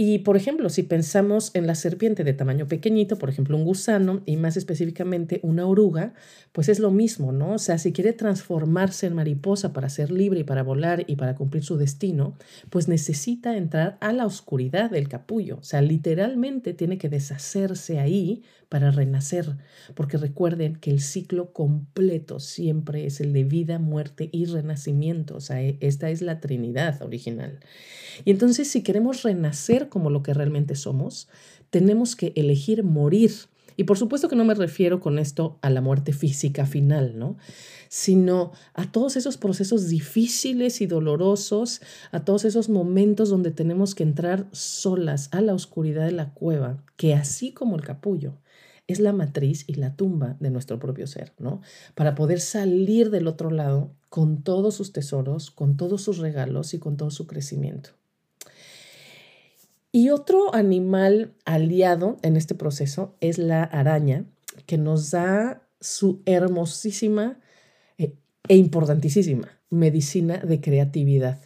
Y 0.00 0.20
por 0.20 0.36
ejemplo, 0.36 0.68
si 0.70 0.84
pensamos 0.84 1.50
en 1.54 1.66
la 1.66 1.74
serpiente 1.74 2.22
de 2.22 2.32
tamaño 2.32 2.68
pequeñito, 2.68 3.18
por 3.18 3.30
ejemplo, 3.30 3.56
un 3.56 3.64
gusano 3.64 4.22
y 4.26 4.36
más 4.36 4.56
específicamente 4.56 5.40
una 5.42 5.66
oruga, 5.66 6.14
pues 6.52 6.68
es 6.68 6.78
lo 6.78 6.92
mismo, 6.92 7.32
¿no? 7.32 7.54
O 7.54 7.58
sea, 7.58 7.78
si 7.78 7.92
quiere 7.92 8.12
transformarse 8.12 9.08
en 9.08 9.14
mariposa 9.14 9.72
para 9.72 9.88
ser 9.88 10.12
libre 10.12 10.38
y 10.38 10.44
para 10.44 10.62
volar 10.62 11.02
y 11.08 11.16
para 11.16 11.34
cumplir 11.34 11.64
su 11.64 11.78
destino, 11.78 12.36
pues 12.70 12.86
necesita 12.86 13.56
entrar 13.56 13.98
a 14.00 14.12
la 14.12 14.24
oscuridad 14.24 14.88
del 14.88 15.08
capullo. 15.08 15.56
O 15.56 15.64
sea, 15.64 15.82
literalmente 15.82 16.74
tiene 16.74 16.96
que 16.96 17.08
deshacerse 17.08 17.98
ahí 17.98 18.44
para 18.68 18.90
renacer, 18.90 19.56
porque 19.94 20.18
recuerden 20.18 20.76
que 20.76 20.90
el 20.90 21.00
ciclo 21.00 21.52
completo 21.52 22.38
siempre 22.38 23.06
es 23.06 23.20
el 23.20 23.32
de 23.32 23.44
vida, 23.44 23.78
muerte 23.78 24.28
y 24.30 24.44
renacimiento, 24.44 25.36
o 25.36 25.40
sea, 25.40 25.62
e, 25.62 25.78
esta 25.80 26.10
es 26.10 26.20
la 26.20 26.40
Trinidad 26.40 27.00
original. 27.02 27.60
Y 28.24 28.30
entonces 28.30 28.68
si 28.68 28.82
queremos 28.82 29.22
renacer 29.22 29.88
como 29.88 30.10
lo 30.10 30.22
que 30.22 30.34
realmente 30.34 30.74
somos, 30.74 31.28
tenemos 31.70 32.16
que 32.16 32.32
elegir 32.36 32.82
morir. 32.84 33.32
Y 33.76 33.84
por 33.84 33.96
supuesto 33.96 34.28
que 34.28 34.34
no 34.34 34.44
me 34.44 34.54
refiero 34.54 35.00
con 35.00 35.20
esto 35.20 35.56
a 35.62 35.70
la 35.70 35.80
muerte 35.80 36.12
física 36.12 36.66
final, 36.66 37.16
¿no? 37.16 37.36
Sino 37.88 38.50
a 38.74 38.90
todos 38.90 39.16
esos 39.16 39.36
procesos 39.36 39.88
difíciles 39.88 40.80
y 40.80 40.86
dolorosos, 40.86 41.80
a 42.10 42.24
todos 42.24 42.44
esos 42.44 42.68
momentos 42.68 43.30
donde 43.30 43.52
tenemos 43.52 43.94
que 43.94 44.02
entrar 44.02 44.46
solas 44.50 45.28
a 45.30 45.40
la 45.40 45.54
oscuridad 45.54 46.06
de 46.06 46.12
la 46.12 46.34
cueva, 46.34 46.82
que 46.96 47.14
así 47.14 47.52
como 47.52 47.76
el 47.76 47.82
capullo, 47.82 48.34
es 48.88 48.98
la 48.98 49.12
matriz 49.12 49.64
y 49.68 49.74
la 49.74 49.94
tumba 49.94 50.36
de 50.40 50.50
nuestro 50.50 50.78
propio 50.78 51.06
ser, 51.06 51.32
¿no? 51.38 51.60
Para 51.94 52.14
poder 52.14 52.40
salir 52.40 53.10
del 53.10 53.28
otro 53.28 53.50
lado 53.50 53.92
con 54.08 54.42
todos 54.42 54.74
sus 54.74 54.92
tesoros, 54.92 55.50
con 55.50 55.76
todos 55.76 56.02
sus 56.02 56.18
regalos 56.18 56.74
y 56.74 56.78
con 56.78 56.96
todo 56.96 57.10
su 57.10 57.26
crecimiento. 57.26 57.90
Y 59.92 60.08
otro 60.08 60.54
animal 60.54 61.34
aliado 61.44 62.16
en 62.22 62.36
este 62.36 62.54
proceso 62.54 63.14
es 63.20 63.38
la 63.38 63.62
araña, 63.62 64.24
que 64.66 64.78
nos 64.78 65.10
da 65.10 65.62
su 65.80 66.22
hermosísima 66.24 67.38
eh, 67.98 68.14
e 68.48 68.56
importantísima 68.56 69.48
medicina 69.70 70.38
de 70.38 70.60
creatividad. 70.60 71.38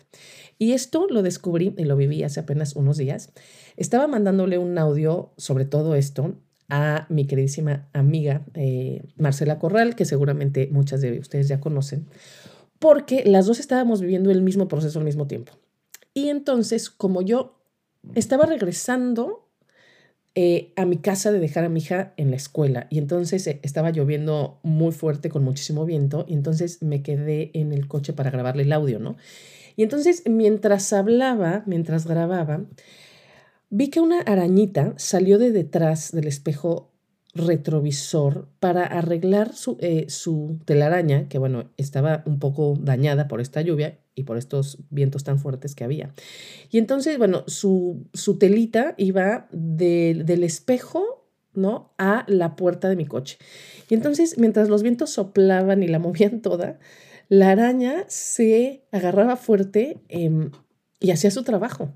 Y 0.58 0.72
esto 0.72 1.08
lo 1.08 1.22
descubrí 1.22 1.74
y 1.76 1.84
lo 1.84 1.96
viví 1.96 2.22
hace 2.22 2.38
apenas 2.38 2.76
unos 2.76 2.96
días. 2.96 3.32
Estaba 3.76 4.06
mandándole 4.06 4.58
un 4.58 4.78
audio 4.78 5.32
sobre 5.36 5.64
todo 5.64 5.96
esto 5.96 6.36
a 6.68 7.06
mi 7.08 7.26
queridísima 7.26 7.88
amiga 7.92 8.42
eh, 8.54 9.02
Marcela 9.16 9.58
Corral, 9.58 9.94
que 9.94 10.04
seguramente 10.04 10.68
muchas 10.70 11.00
de 11.00 11.18
ustedes 11.18 11.48
ya 11.48 11.60
conocen, 11.60 12.06
porque 12.78 13.24
las 13.24 13.46
dos 13.46 13.60
estábamos 13.60 14.00
viviendo 14.00 14.30
el 14.30 14.42
mismo 14.42 14.68
proceso 14.68 14.98
al 14.98 15.04
mismo 15.04 15.26
tiempo. 15.26 15.52
Y 16.14 16.28
entonces, 16.28 16.90
como 16.90 17.22
yo 17.22 17.58
estaba 18.14 18.46
regresando 18.46 19.48
eh, 20.34 20.72
a 20.76 20.86
mi 20.86 20.96
casa 20.96 21.30
de 21.30 21.38
dejar 21.40 21.64
a 21.64 21.68
mi 21.68 21.80
hija 21.80 22.14
en 22.16 22.30
la 22.30 22.36
escuela 22.36 22.86
y 22.88 22.96
entonces 22.96 23.46
eh, 23.46 23.60
estaba 23.62 23.90
lloviendo 23.90 24.60
muy 24.62 24.90
fuerte 24.90 25.28
con 25.28 25.44
muchísimo 25.44 25.84
viento 25.84 26.24
y 26.26 26.32
entonces 26.32 26.82
me 26.82 27.02
quedé 27.02 27.50
en 27.52 27.70
el 27.70 27.86
coche 27.86 28.14
para 28.14 28.30
grabarle 28.30 28.62
el 28.62 28.72
audio, 28.72 28.98
¿no? 28.98 29.16
Y 29.76 29.82
entonces 29.82 30.22
mientras 30.24 30.90
hablaba, 30.94 31.64
mientras 31.66 32.06
grababa, 32.06 32.64
Vi 33.74 33.88
que 33.88 34.00
una 34.00 34.20
arañita 34.20 34.92
salió 34.98 35.38
de 35.38 35.50
detrás 35.50 36.12
del 36.12 36.26
espejo 36.26 36.92
retrovisor 37.32 38.46
para 38.60 38.84
arreglar 38.84 39.54
su, 39.54 39.78
eh, 39.80 40.04
su, 40.10 40.58
telaraña, 40.66 41.26
que 41.30 41.38
bueno, 41.38 41.70
estaba 41.78 42.22
un 42.26 42.38
poco 42.38 42.76
dañada 42.78 43.28
por 43.28 43.40
esta 43.40 43.62
lluvia 43.62 43.98
y 44.14 44.24
por 44.24 44.36
estos 44.36 44.80
vientos 44.90 45.24
tan 45.24 45.38
fuertes 45.38 45.74
que 45.74 45.84
había. 45.84 46.12
Y 46.70 46.76
entonces, 46.76 47.16
bueno, 47.16 47.44
su, 47.46 48.10
su 48.12 48.36
telita 48.36 48.94
iba 48.98 49.48
del 49.52 50.44
espejo, 50.44 51.26
¿no? 51.54 51.94
A 51.96 52.26
la 52.28 52.56
puerta 52.56 52.90
de 52.90 52.96
mi 52.96 53.06
coche. 53.06 53.38
Y 53.88 53.94
entonces, 53.94 54.36
mientras 54.36 54.68
los 54.68 54.82
vientos 54.82 55.08
soplaban 55.08 55.82
y 55.82 55.88
la 55.88 55.98
movían 55.98 56.42
toda, 56.42 56.78
la 57.30 57.52
araña 57.52 58.04
se 58.08 58.84
agarraba 58.92 59.36
fuerte 59.36 60.02
em, 60.08 60.50
y 61.00 61.10
hacía 61.10 61.30
su 61.30 61.42
trabajo. 61.42 61.94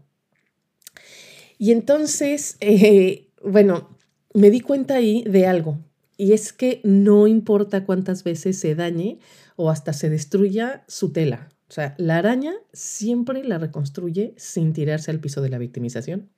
Y 1.59 1.73
entonces, 1.73 2.57
eh, 2.61 3.29
bueno, 3.43 3.97
me 4.35 4.51
di 4.51 4.61
cuenta 4.61 4.97
ahí 4.97 5.25
de 5.25 5.47
algo, 5.47 5.79
y 6.19 6.33
es 6.33 6.53
que 6.53 6.81
no 6.85 7.27
importa 7.27 7.85
cuántas 7.85 8.25
veces 8.25 8.59
se 8.59 8.75
dañe 8.75 9.19
o 9.57 9.71
hasta 9.71 9.93
se 9.93 10.11
destruya 10.11 10.85
su 10.89 11.13
tela, 11.13 11.49
O 11.69 11.73
sea, 11.73 11.95
la 11.99 12.19
araña 12.19 12.55
siempre 12.73 13.43
la 13.45 13.59
reconstruye 13.59 14.35
sin 14.37 14.73
tirarse 14.73 15.11
al 15.11 15.21
piso 15.21 15.41
de 15.43 15.49
la 15.51 15.59
victimización, 15.59 16.31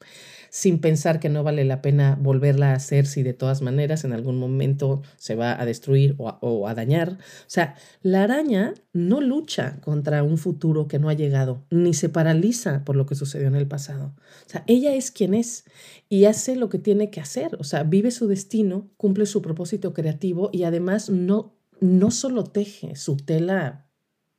sin 0.50 0.81
pensar 0.81 1.21
que 1.21 1.28
no 1.28 1.43
vale 1.43 1.64
la 1.64 1.83
pena 1.83 2.19
volverla 2.21 2.71
a 2.71 2.75
hacer 2.75 3.07
si 3.07 3.23
de 3.23 3.35
todas 3.35 3.62
maneras 3.62 4.05
en 4.05 4.12
algún 4.12 4.38
momento 4.38 5.02
se 5.17 5.35
va 5.35 5.61
a 5.61 5.64
destruir 5.64 6.17
o 6.19 6.69
a, 6.69 6.75
dañar. 6.75 7.12
O 7.12 7.17
sea, 7.49 7.76
la 8.02 8.25
araña 8.25 8.75
no 8.93 9.21
lucha 9.21 9.81
contra 9.81 10.23
un 10.23 10.38
futuro 10.38 10.88
que 10.88 10.99
no 10.99 11.09
ha 11.09 11.14
llegado, 11.14 11.64
ni 11.71 11.95
se 11.95 12.09
paraliza 12.09 12.85
por 12.85 12.97
lo 12.97 13.07
que 13.07 13.14
sucedió 13.14 13.49
en 13.49 13.57
el 13.57 13.67
pasado. 13.67 14.14
O 14.47 14.50
sea, 14.50 14.64
ella 14.67 14.95
es 14.95 15.11
quien 15.11 15.35
es 15.35 15.64
y 16.09 16.25
hace 16.25 16.57
lo 16.57 16.69
que 16.69 16.78
tiene 16.78 17.11
que 17.11 17.21
hacer. 17.21 17.57
O 17.59 17.64
sea, 17.64 17.83
vive 17.83 18.11
su 18.11 18.28
destino, 18.28 18.90
cumple 18.97 19.26
su 19.26 19.43
propósito 19.43 19.93
creativo 19.93 20.50
y 20.52 20.64
además 20.64 21.11
no, 21.11 21.55
no 21.81 22.11
solo 22.11 22.45
teje 22.45 22.97
su 22.97 23.17
tela 23.17 23.85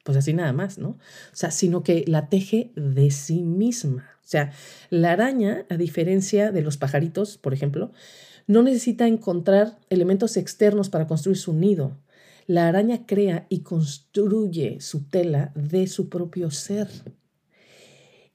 pues 0.09 0.17
así 0.17 0.33
nada 0.33 0.53
más, 0.53 0.79
¿no? 0.79 0.89
O 0.89 0.97
sea, 1.33 1.51
sino 1.51 1.83
que 1.83 2.03
la 2.07 2.29
teje 2.29 2.71
de 2.75 3.11
sí 3.11 3.43
misma. 3.43 4.18
O 4.29 4.31
sea, 4.31 4.51
la 4.91 5.13
araña, 5.13 5.65
a 5.69 5.75
diferencia 5.75 6.51
de 6.51 6.61
los 6.61 6.77
pajaritos, 6.77 7.39
por 7.39 7.51
ejemplo, 7.51 7.91
no 8.45 8.61
necesita 8.61 9.07
encontrar 9.07 9.79
elementos 9.89 10.37
externos 10.37 10.89
para 10.89 11.07
construir 11.07 11.35
su 11.35 11.51
nido. 11.53 11.97
La 12.45 12.67
araña 12.67 13.07
crea 13.07 13.47
y 13.49 13.61
construye 13.61 14.81
su 14.81 15.05
tela 15.05 15.51
de 15.55 15.87
su 15.87 16.09
propio 16.09 16.51
ser. 16.51 16.89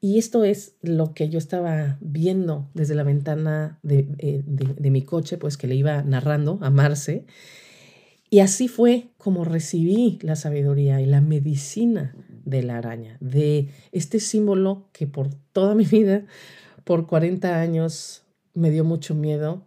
Y 0.00 0.18
esto 0.18 0.42
es 0.42 0.74
lo 0.82 1.14
que 1.14 1.28
yo 1.28 1.38
estaba 1.38 1.96
viendo 2.00 2.68
desde 2.74 2.96
la 2.96 3.04
ventana 3.04 3.78
de, 3.84 4.08
eh, 4.18 4.42
de 4.44 4.90
mi 4.90 5.02
coche, 5.02 5.38
pues 5.38 5.56
que 5.56 5.68
le 5.68 5.76
iba 5.76 6.02
narrando 6.02 6.58
a 6.60 6.70
Marce. 6.70 7.24
Y 8.30 8.40
así 8.40 8.66
fue 8.66 9.10
como 9.16 9.44
recibí 9.44 10.18
la 10.22 10.34
sabiduría 10.34 11.00
y 11.00 11.06
la 11.06 11.20
medicina 11.20 12.16
de 12.44 12.62
la 12.62 12.78
araña, 12.78 13.16
de 13.20 13.70
este 13.92 14.20
símbolo 14.20 14.88
que 14.92 15.06
por 15.06 15.28
toda 15.52 15.74
mi 15.74 15.84
vida, 15.84 16.24
por 16.84 17.06
40 17.06 17.60
años, 17.60 18.24
me 18.54 18.70
dio 18.70 18.84
mucho 18.84 19.14
miedo 19.14 19.66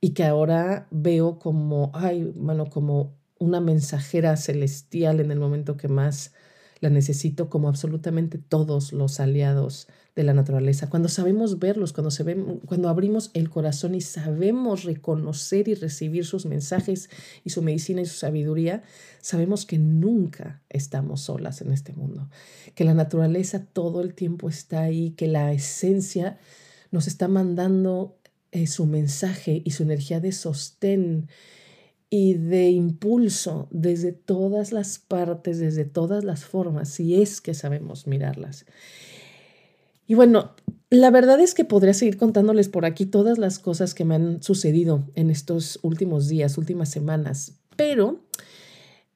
y 0.00 0.10
que 0.10 0.24
ahora 0.24 0.86
veo 0.90 1.38
como, 1.38 1.90
ay, 1.94 2.32
bueno, 2.36 2.70
como 2.70 3.16
una 3.38 3.60
mensajera 3.60 4.36
celestial 4.36 5.20
en 5.20 5.30
el 5.30 5.40
momento 5.40 5.76
que 5.76 5.88
más 5.88 6.32
la 6.80 6.90
necesito, 6.90 7.48
como 7.48 7.68
absolutamente 7.68 8.38
todos 8.38 8.92
los 8.92 9.20
aliados 9.20 9.88
de 10.14 10.24
la 10.24 10.34
naturaleza, 10.34 10.90
cuando 10.90 11.08
sabemos 11.08 11.58
verlos, 11.58 11.94
cuando, 11.94 12.10
se 12.10 12.22
ven, 12.22 12.60
cuando 12.66 12.90
abrimos 12.90 13.30
el 13.32 13.48
corazón 13.48 13.94
y 13.94 14.02
sabemos 14.02 14.84
reconocer 14.84 15.68
y 15.68 15.74
recibir 15.74 16.26
sus 16.26 16.44
mensajes 16.44 17.08
y 17.44 17.50
su 17.50 17.62
medicina 17.62 18.02
y 18.02 18.06
su 18.06 18.16
sabiduría, 18.16 18.82
sabemos 19.22 19.64
que 19.64 19.78
nunca 19.78 20.62
estamos 20.68 21.22
solas 21.22 21.62
en 21.62 21.72
este 21.72 21.94
mundo, 21.94 22.28
que 22.74 22.84
la 22.84 22.92
naturaleza 22.92 23.64
todo 23.64 24.02
el 24.02 24.12
tiempo 24.14 24.50
está 24.50 24.82
ahí, 24.82 25.12
que 25.12 25.28
la 25.28 25.52
esencia 25.52 26.38
nos 26.90 27.06
está 27.06 27.26
mandando 27.26 28.18
eh, 28.50 28.66
su 28.66 28.84
mensaje 28.84 29.62
y 29.64 29.70
su 29.70 29.82
energía 29.82 30.20
de 30.20 30.32
sostén 30.32 31.28
y 32.10 32.34
de 32.34 32.68
impulso 32.68 33.66
desde 33.70 34.12
todas 34.12 34.72
las 34.72 34.98
partes, 34.98 35.58
desde 35.58 35.86
todas 35.86 36.22
las 36.24 36.44
formas, 36.44 36.90
si 36.90 37.22
es 37.22 37.40
que 37.40 37.54
sabemos 37.54 38.06
mirarlas. 38.06 38.66
Y 40.12 40.14
bueno, 40.14 40.54
la 40.90 41.10
verdad 41.10 41.40
es 41.40 41.54
que 41.54 41.64
podría 41.64 41.94
seguir 41.94 42.18
contándoles 42.18 42.68
por 42.68 42.84
aquí 42.84 43.06
todas 43.06 43.38
las 43.38 43.58
cosas 43.58 43.94
que 43.94 44.04
me 44.04 44.14
han 44.14 44.42
sucedido 44.42 45.08
en 45.14 45.30
estos 45.30 45.78
últimos 45.80 46.28
días, 46.28 46.58
últimas 46.58 46.90
semanas, 46.90 47.62
pero 47.76 48.20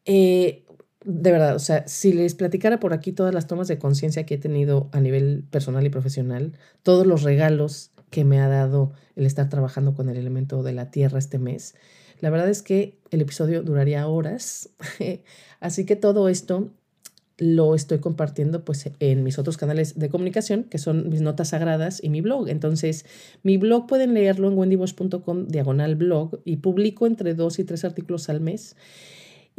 eh, 0.06 0.64
de 1.04 1.32
verdad, 1.32 1.54
o 1.54 1.58
sea, 1.58 1.86
si 1.86 2.14
les 2.14 2.34
platicara 2.34 2.80
por 2.80 2.94
aquí 2.94 3.12
todas 3.12 3.34
las 3.34 3.46
tomas 3.46 3.68
de 3.68 3.78
conciencia 3.78 4.24
que 4.24 4.36
he 4.36 4.38
tenido 4.38 4.88
a 4.92 5.00
nivel 5.02 5.44
personal 5.50 5.84
y 5.84 5.90
profesional, 5.90 6.54
todos 6.82 7.06
los 7.06 7.24
regalos 7.24 7.90
que 8.08 8.24
me 8.24 8.40
ha 8.40 8.48
dado 8.48 8.94
el 9.16 9.26
estar 9.26 9.50
trabajando 9.50 9.92
con 9.92 10.08
el 10.08 10.16
elemento 10.16 10.62
de 10.62 10.72
la 10.72 10.90
tierra 10.90 11.18
este 11.18 11.38
mes, 11.38 11.74
la 12.20 12.30
verdad 12.30 12.48
es 12.48 12.62
que 12.62 12.98
el 13.10 13.20
episodio 13.20 13.62
duraría 13.62 14.08
horas, 14.08 14.70
así 15.60 15.84
que 15.84 15.94
todo 15.94 16.30
esto 16.30 16.70
lo 17.38 17.74
estoy 17.74 17.98
compartiendo 17.98 18.64
pues 18.64 18.90
en 18.98 19.22
mis 19.22 19.38
otros 19.38 19.56
canales 19.56 19.98
de 19.98 20.08
comunicación, 20.08 20.64
que 20.64 20.78
son 20.78 21.10
mis 21.10 21.20
notas 21.20 21.48
sagradas 21.48 22.02
y 22.02 22.08
mi 22.08 22.20
blog. 22.20 22.48
Entonces, 22.48 23.04
mi 23.42 23.58
blog 23.58 23.86
pueden 23.86 24.14
leerlo 24.14 24.48
en 24.48 24.56
wendybosch.com 24.56 25.48
diagonal 25.48 25.96
blog 25.96 26.40
y 26.44 26.56
publico 26.56 27.06
entre 27.06 27.34
dos 27.34 27.58
y 27.58 27.64
tres 27.64 27.84
artículos 27.84 28.28
al 28.28 28.40
mes. 28.40 28.76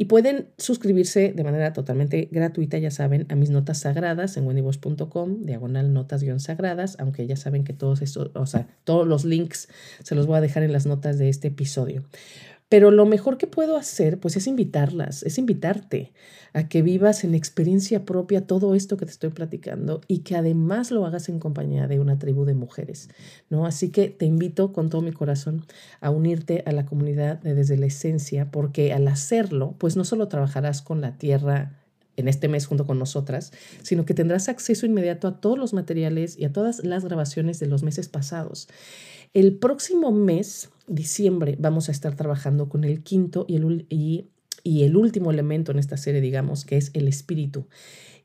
Y 0.00 0.04
pueden 0.04 0.46
suscribirse 0.58 1.32
de 1.32 1.42
manera 1.42 1.72
totalmente 1.72 2.28
gratuita, 2.30 2.78
ya 2.78 2.92
saben, 2.92 3.26
a 3.30 3.34
mis 3.34 3.50
notas 3.50 3.80
sagradas 3.80 4.36
en 4.36 4.46
wendybosch.com, 4.46 5.44
diagonal 5.44 5.92
notas-sagradas, 5.92 6.96
aunque 7.00 7.26
ya 7.26 7.36
saben 7.36 7.64
que 7.64 7.72
todos 7.72 8.00
estos, 8.00 8.30
o 8.34 8.46
sea, 8.46 8.68
todos 8.84 9.08
los 9.08 9.24
links 9.24 9.68
se 10.04 10.14
los 10.14 10.28
voy 10.28 10.38
a 10.38 10.40
dejar 10.40 10.62
en 10.62 10.72
las 10.72 10.86
notas 10.86 11.18
de 11.18 11.28
este 11.28 11.48
episodio. 11.48 12.04
Pero 12.68 12.90
lo 12.90 13.06
mejor 13.06 13.38
que 13.38 13.46
puedo 13.46 13.76
hacer, 13.76 14.20
pues 14.20 14.36
es 14.36 14.46
invitarlas, 14.46 15.22
es 15.22 15.38
invitarte 15.38 16.12
a 16.52 16.68
que 16.68 16.82
vivas 16.82 17.24
en 17.24 17.34
experiencia 17.34 18.04
propia 18.04 18.46
todo 18.46 18.74
esto 18.74 18.96
que 18.96 19.06
te 19.06 19.10
estoy 19.10 19.30
platicando 19.30 20.02
y 20.06 20.18
que 20.18 20.36
además 20.36 20.90
lo 20.90 21.06
hagas 21.06 21.28
en 21.30 21.38
compañía 21.38 21.86
de 21.86 21.98
una 21.98 22.18
tribu 22.18 22.44
de 22.44 22.54
mujeres, 22.54 23.08
¿no? 23.48 23.64
Así 23.64 23.90
que 23.90 24.10
te 24.10 24.26
invito 24.26 24.72
con 24.72 24.90
todo 24.90 25.00
mi 25.00 25.12
corazón 25.12 25.64
a 26.00 26.10
unirte 26.10 26.62
a 26.66 26.72
la 26.72 26.84
comunidad 26.84 27.40
de 27.40 27.54
Desde 27.54 27.78
la 27.78 27.86
Esencia, 27.86 28.50
porque 28.50 28.92
al 28.92 29.08
hacerlo, 29.08 29.74
pues 29.78 29.96
no 29.96 30.04
solo 30.04 30.28
trabajarás 30.28 30.82
con 30.82 31.00
la 31.00 31.16
tierra 31.16 31.78
en 32.16 32.28
este 32.28 32.48
mes 32.48 32.66
junto 32.66 32.84
con 32.84 32.98
nosotras, 32.98 33.52
sino 33.82 34.04
que 34.04 34.12
tendrás 34.12 34.48
acceso 34.48 34.84
inmediato 34.84 35.28
a 35.28 35.40
todos 35.40 35.56
los 35.56 35.72
materiales 35.72 36.36
y 36.36 36.44
a 36.44 36.52
todas 36.52 36.84
las 36.84 37.04
grabaciones 37.04 37.60
de 37.60 37.66
los 37.66 37.82
meses 37.82 38.08
pasados. 38.08 38.68
El 39.34 39.56
próximo 39.56 40.10
mes, 40.10 40.70
diciembre, 40.88 41.56
vamos 41.58 41.88
a 41.88 41.92
estar 41.92 42.16
trabajando 42.16 42.68
con 42.68 42.84
el 42.84 43.02
quinto 43.02 43.44
y 43.48 43.56
el, 43.56 43.86
y, 43.88 44.30
el 44.64 44.96
último 44.96 45.30
elemento 45.30 45.72
en 45.72 45.78
esta 45.78 45.96
serie, 45.96 46.20
digamos, 46.20 46.64
que 46.64 46.76
es 46.76 46.90
el 46.94 47.08
espíritu. 47.08 47.66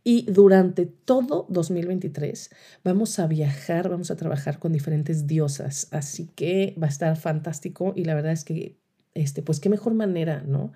Y 0.04 0.30
durante 0.30 0.86
todo 0.86 1.45
2023 1.49 2.49
vamos 2.84 3.19
a 3.19 3.28
viajar, 3.28 3.88
vamos 3.88 4.12
a 4.12 4.17
trabajar 4.17 4.60
con 4.60 4.73
diferentes 4.73 5.28
diosas, 5.28 5.88
así 5.91 6.30
que 6.36 6.76
va 6.82 6.88
a 6.88 6.89
estar 6.89 7.15
fantástico 7.15 7.93
y 7.95 8.04
la 8.04 8.13
verdad 8.13 8.34
es 8.34 8.43
que, 8.43 8.78
este, 9.13 9.41
pues 9.41 9.62
qué 9.62 9.69
mejor 9.69 9.93
manera, 9.93 10.43
¿no? 10.45 10.73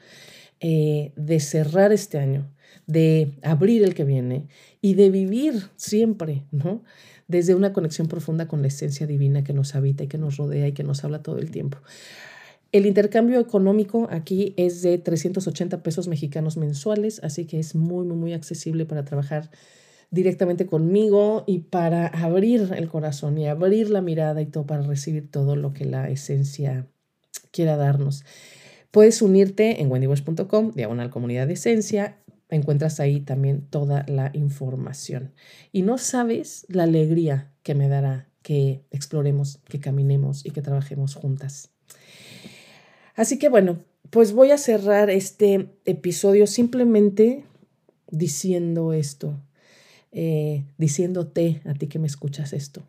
Eh, 0.60 1.12
de 1.16 1.40
cerrar 1.40 1.92
este 1.92 2.18
año, 2.18 2.50
de 2.88 3.34
abrir 3.44 3.84
el 3.84 3.94
que 3.94 4.04
viene 4.04 4.48
y 4.82 4.96
de 4.96 5.12
vivir 5.12 5.70
siempre, 5.76 6.44
¿no? 6.52 6.82
desde 7.28 7.56
una 7.56 7.74
conexión 7.74 8.08
profunda 8.08 8.48
con 8.48 8.62
la 8.62 8.70
esencia 8.70 9.06
divina 9.06 9.44
que 9.44 9.54
nos 9.54 9.76
habita 9.76 10.04
y 10.04 10.08
que 10.08 10.18
nos 10.18 10.38
rodea 10.38 10.68
y 10.68 10.72
que 10.72 10.84
nos 10.84 11.04
habla 11.04 11.22
todo 11.22 11.38
el 11.40 11.52
tiempo. 11.52 11.78
El 12.72 12.86
intercambio 12.86 13.40
económico 13.40 14.08
aquí 14.10 14.54
es 14.58 14.82
de 14.82 14.98
380 14.98 15.84
pesos 15.84 16.08
mexicanos 16.08 16.58
mensuales, 16.58 17.22
así 17.24 17.46
que 17.46 17.60
es 17.60 17.76
muy, 17.76 18.06
muy, 18.06 18.18
muy 18.18 18.34
accesible 18.34 18.86
para 18.86 19.06
trabajar 19.06 19.50
directamente 20.10 20.66
conmigo 20.66 21.44
y 21.48 21.60
para 21.60 22.08
abrir 22.08 22.74
el 22.76 22.90
corazón 22.90 23.38
y 23.38 23.48
abrir 23.48 23.90
la 23.90 24.02
mirada 24.02 24.42
y 24.42 24.46
todo 24.46 24.66
para 24.66 24.82
recibir 24.82 25.30
todo 25.30 25.56
lo 25.56 25.74
que 25.74 25.86
la 25.86 26.10
esencia 26.10 26.88
quiera 27.52 27.78
darnos. 27.78 28.24
Puedes 28.92 29.22
unirte 29.22 29.82
en 29.82 29.92
wendywash.com, 29.92 30.72
diagonal 30.74 31.10
comunidad 31.10 31.48
de 31.48 31.54
esencia, 31.54 32.18
encuentras 32.50 33.00
ahí 33.00 33.20
también 33.20 33.68
toda 33.70 34.06
la 34.08 34.32
información. 34.34 35.34
Y 35.72 35.82
no 35.82 35.98
sabes 35.98 36.66
la 36.70 36.84
alegría 36.84 37.52
que 37.64 37.76
me 37.76 37.90
dará 37.90 38.30
que 38.42 38.86
exploremos, 38.92 39.60
que 39.68 39.80
caminemos 39.80 40.46
y 40.46 40.52
que 40.52 40.62
trabajemos 40.62 41.16
juntas. 41.16 41.72
Así 43.14 43.40
que 43.40 43.50
bueno, 43.50 43.80
pues 44.10 44.32
voy 44.32 44.52
a 44.52 44.58
cerrar 44.58 45.10
este 45.10 45.70
episodio 45.86 46.48
simplemente 46.48 47.44
diciendo 48.10 48.94
esto, 48.94 49.38
eh, 50.14 50.64
diciéndote 50.78 51.62
a 51.66 51.74
ti 51.74 51.88
que 51.88 52.00
me 52.00 52.08
escuchas 52.08 52.54
esto. 52.54 52.88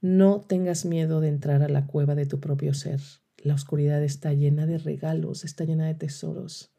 No 0.00 0.40
tengas 0.40 0.84
miedo 0.84 1.20
de 1.20 1.28
entrar 1.28 1.62
a 1.62 1.68
la 1.68 1.86
cueva 1.86 2.14
de 2.14 2.26
tu 2.26 2.38
propio 2.38 2.74
ser. 2.74 3.00
La 3.38 3.54
oscuridad 3.54 4.02
está 4.02 4.32
llena 4.32 4.66
de 4.66 4.78
regalos, 4.78 5.44
está 5.44 5.64
llena 5.64 5.86
de 5.86 5.94
tesoros. 5.94 6.70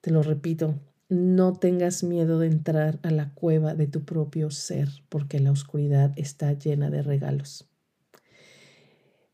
Te 0.00 0.10
lo 0.10 0.22
repito, 0.22 0.78
no 1.08 1.52
tengas 1.54 2.02
miedo 2.02 2.38
de 2.38 2.48
entrar 2.48 2.98
a 3.02 3.10
la 3.10 3.32
cueva 3.34 3.74
de 3.74 3.86
tu 3.86 4.04
propio 4.04 4.50
ser, 4.50 4.88
porque 5.08 5.38
la 5.38 5.52
oscuridad 5.52 6.12
está 6.16 6.52
llena 6.52 6.90
de 6.90 7.02
regalos. 7.02 7.68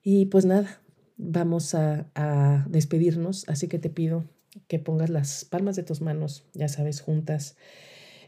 Y 0.03 0.27
pues 0.27 0.45
nada, 0.45 0.81
vamos 1.17 1.75
a, 1.75 2.67
despedirnos, 2.69 3.49
así 3.49 3.69
que 3.69 3.79
te 3.79 3.91
pido 3.91 4.25
que 4.69 4.79
pongas 4.79 5.11
las 5.11 5.45
palmas 5.45 5.77
de 5.77 5.83
tus 5.83 6.01
manos, 6.01 6.45
ya 6.53 6.69
sabes, 6.69 7.01
juntas 7.01 7.57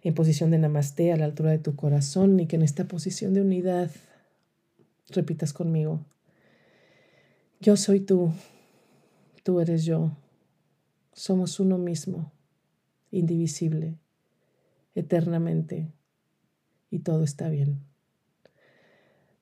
en 0.03 0.15
posición 0.15 0.51
de 0.51 0.59
namaste 0.59 1.13
a 1.13 1.17
la 1.17 1.25
altura 1.25 1.51
de 1.51 1.59
tu 1.59 1.77
corazón 1.77 2.39
y 2.39 2.47
que 2.47 2.57
en 2.57 2.63
esta 2.63 2.87
posición 2.87 3.35
de 3.35 3.41
unidad 3.41 3.91
repitas 5.09 5.53
conmigo, 5.53 6.05
yo 7.61 7.77
soy 7.77 8.01
tú, 8.01 8.33
tú 9.43 9.61
eres 9.61 9.85
yo, 9.85 10.17
somos 11.13 11.61
uno 11.61 11.79
mismo 11.79 12.33
indivisible, 13.11 13.99
eternamente 14.95 15.93
y 16.91 17.01
todo 17.01 17.25
está 17.25 17.49
bien. 17.49 17.81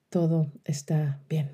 Todo 0.09 0.53
está 0.64 1.22
bien. 1.29 1.51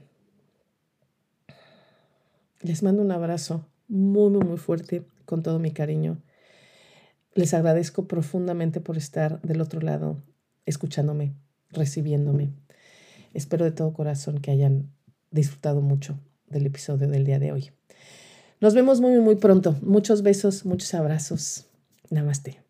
Les 2.60 2.82
mando 2.82 3.02
un 3.02 3.12
abrazo 3.12 3.66
muy, 3.86 4.30
muy, 4.30 4.44
muy 4.44 4.58
fuerte 4.58 5.06
con 5.24 5.42
todo 5.42 5.60
mi 5.60 5.70
cariño. 5.70 6.20
Les 7.34 7.54
agradezco 7.54 8.08
profundamente 8.08 8.80
por 8.80 8.96
estar 8.96 9.40
del 9.42 9.60
otro 9.60 9.80
lado, 9.80 10.20
escuchándome, 10.66 11.34
recibiéndome. 11.70 12.50
Espero 13.32 13.64
de 13.64 13.70
todo 13.70 13.92
corazón 13.92 14.40
que 14.40 14.50
hayan 14.50 14.90
disfrutado 15.30 15.80
mucho 15.80 16.18
del 16.50 16.66
episodio 16.66 17.08
del 17.08 17.24
día 17.24 17.38
de 17.38 17.52
hoy. 17.52 17.70
Nos 18.60 18.74
vemos 18.74 19.00
muy, 19.00 19.20
muy 19.20 19.36
pronto. 19.36 19.76
Muchos 19.82 20.22
besos, 20.22 20.64
muchos 20.64 20.92
abrazos. 20.94 21.66
Namaste. 22.10 22.67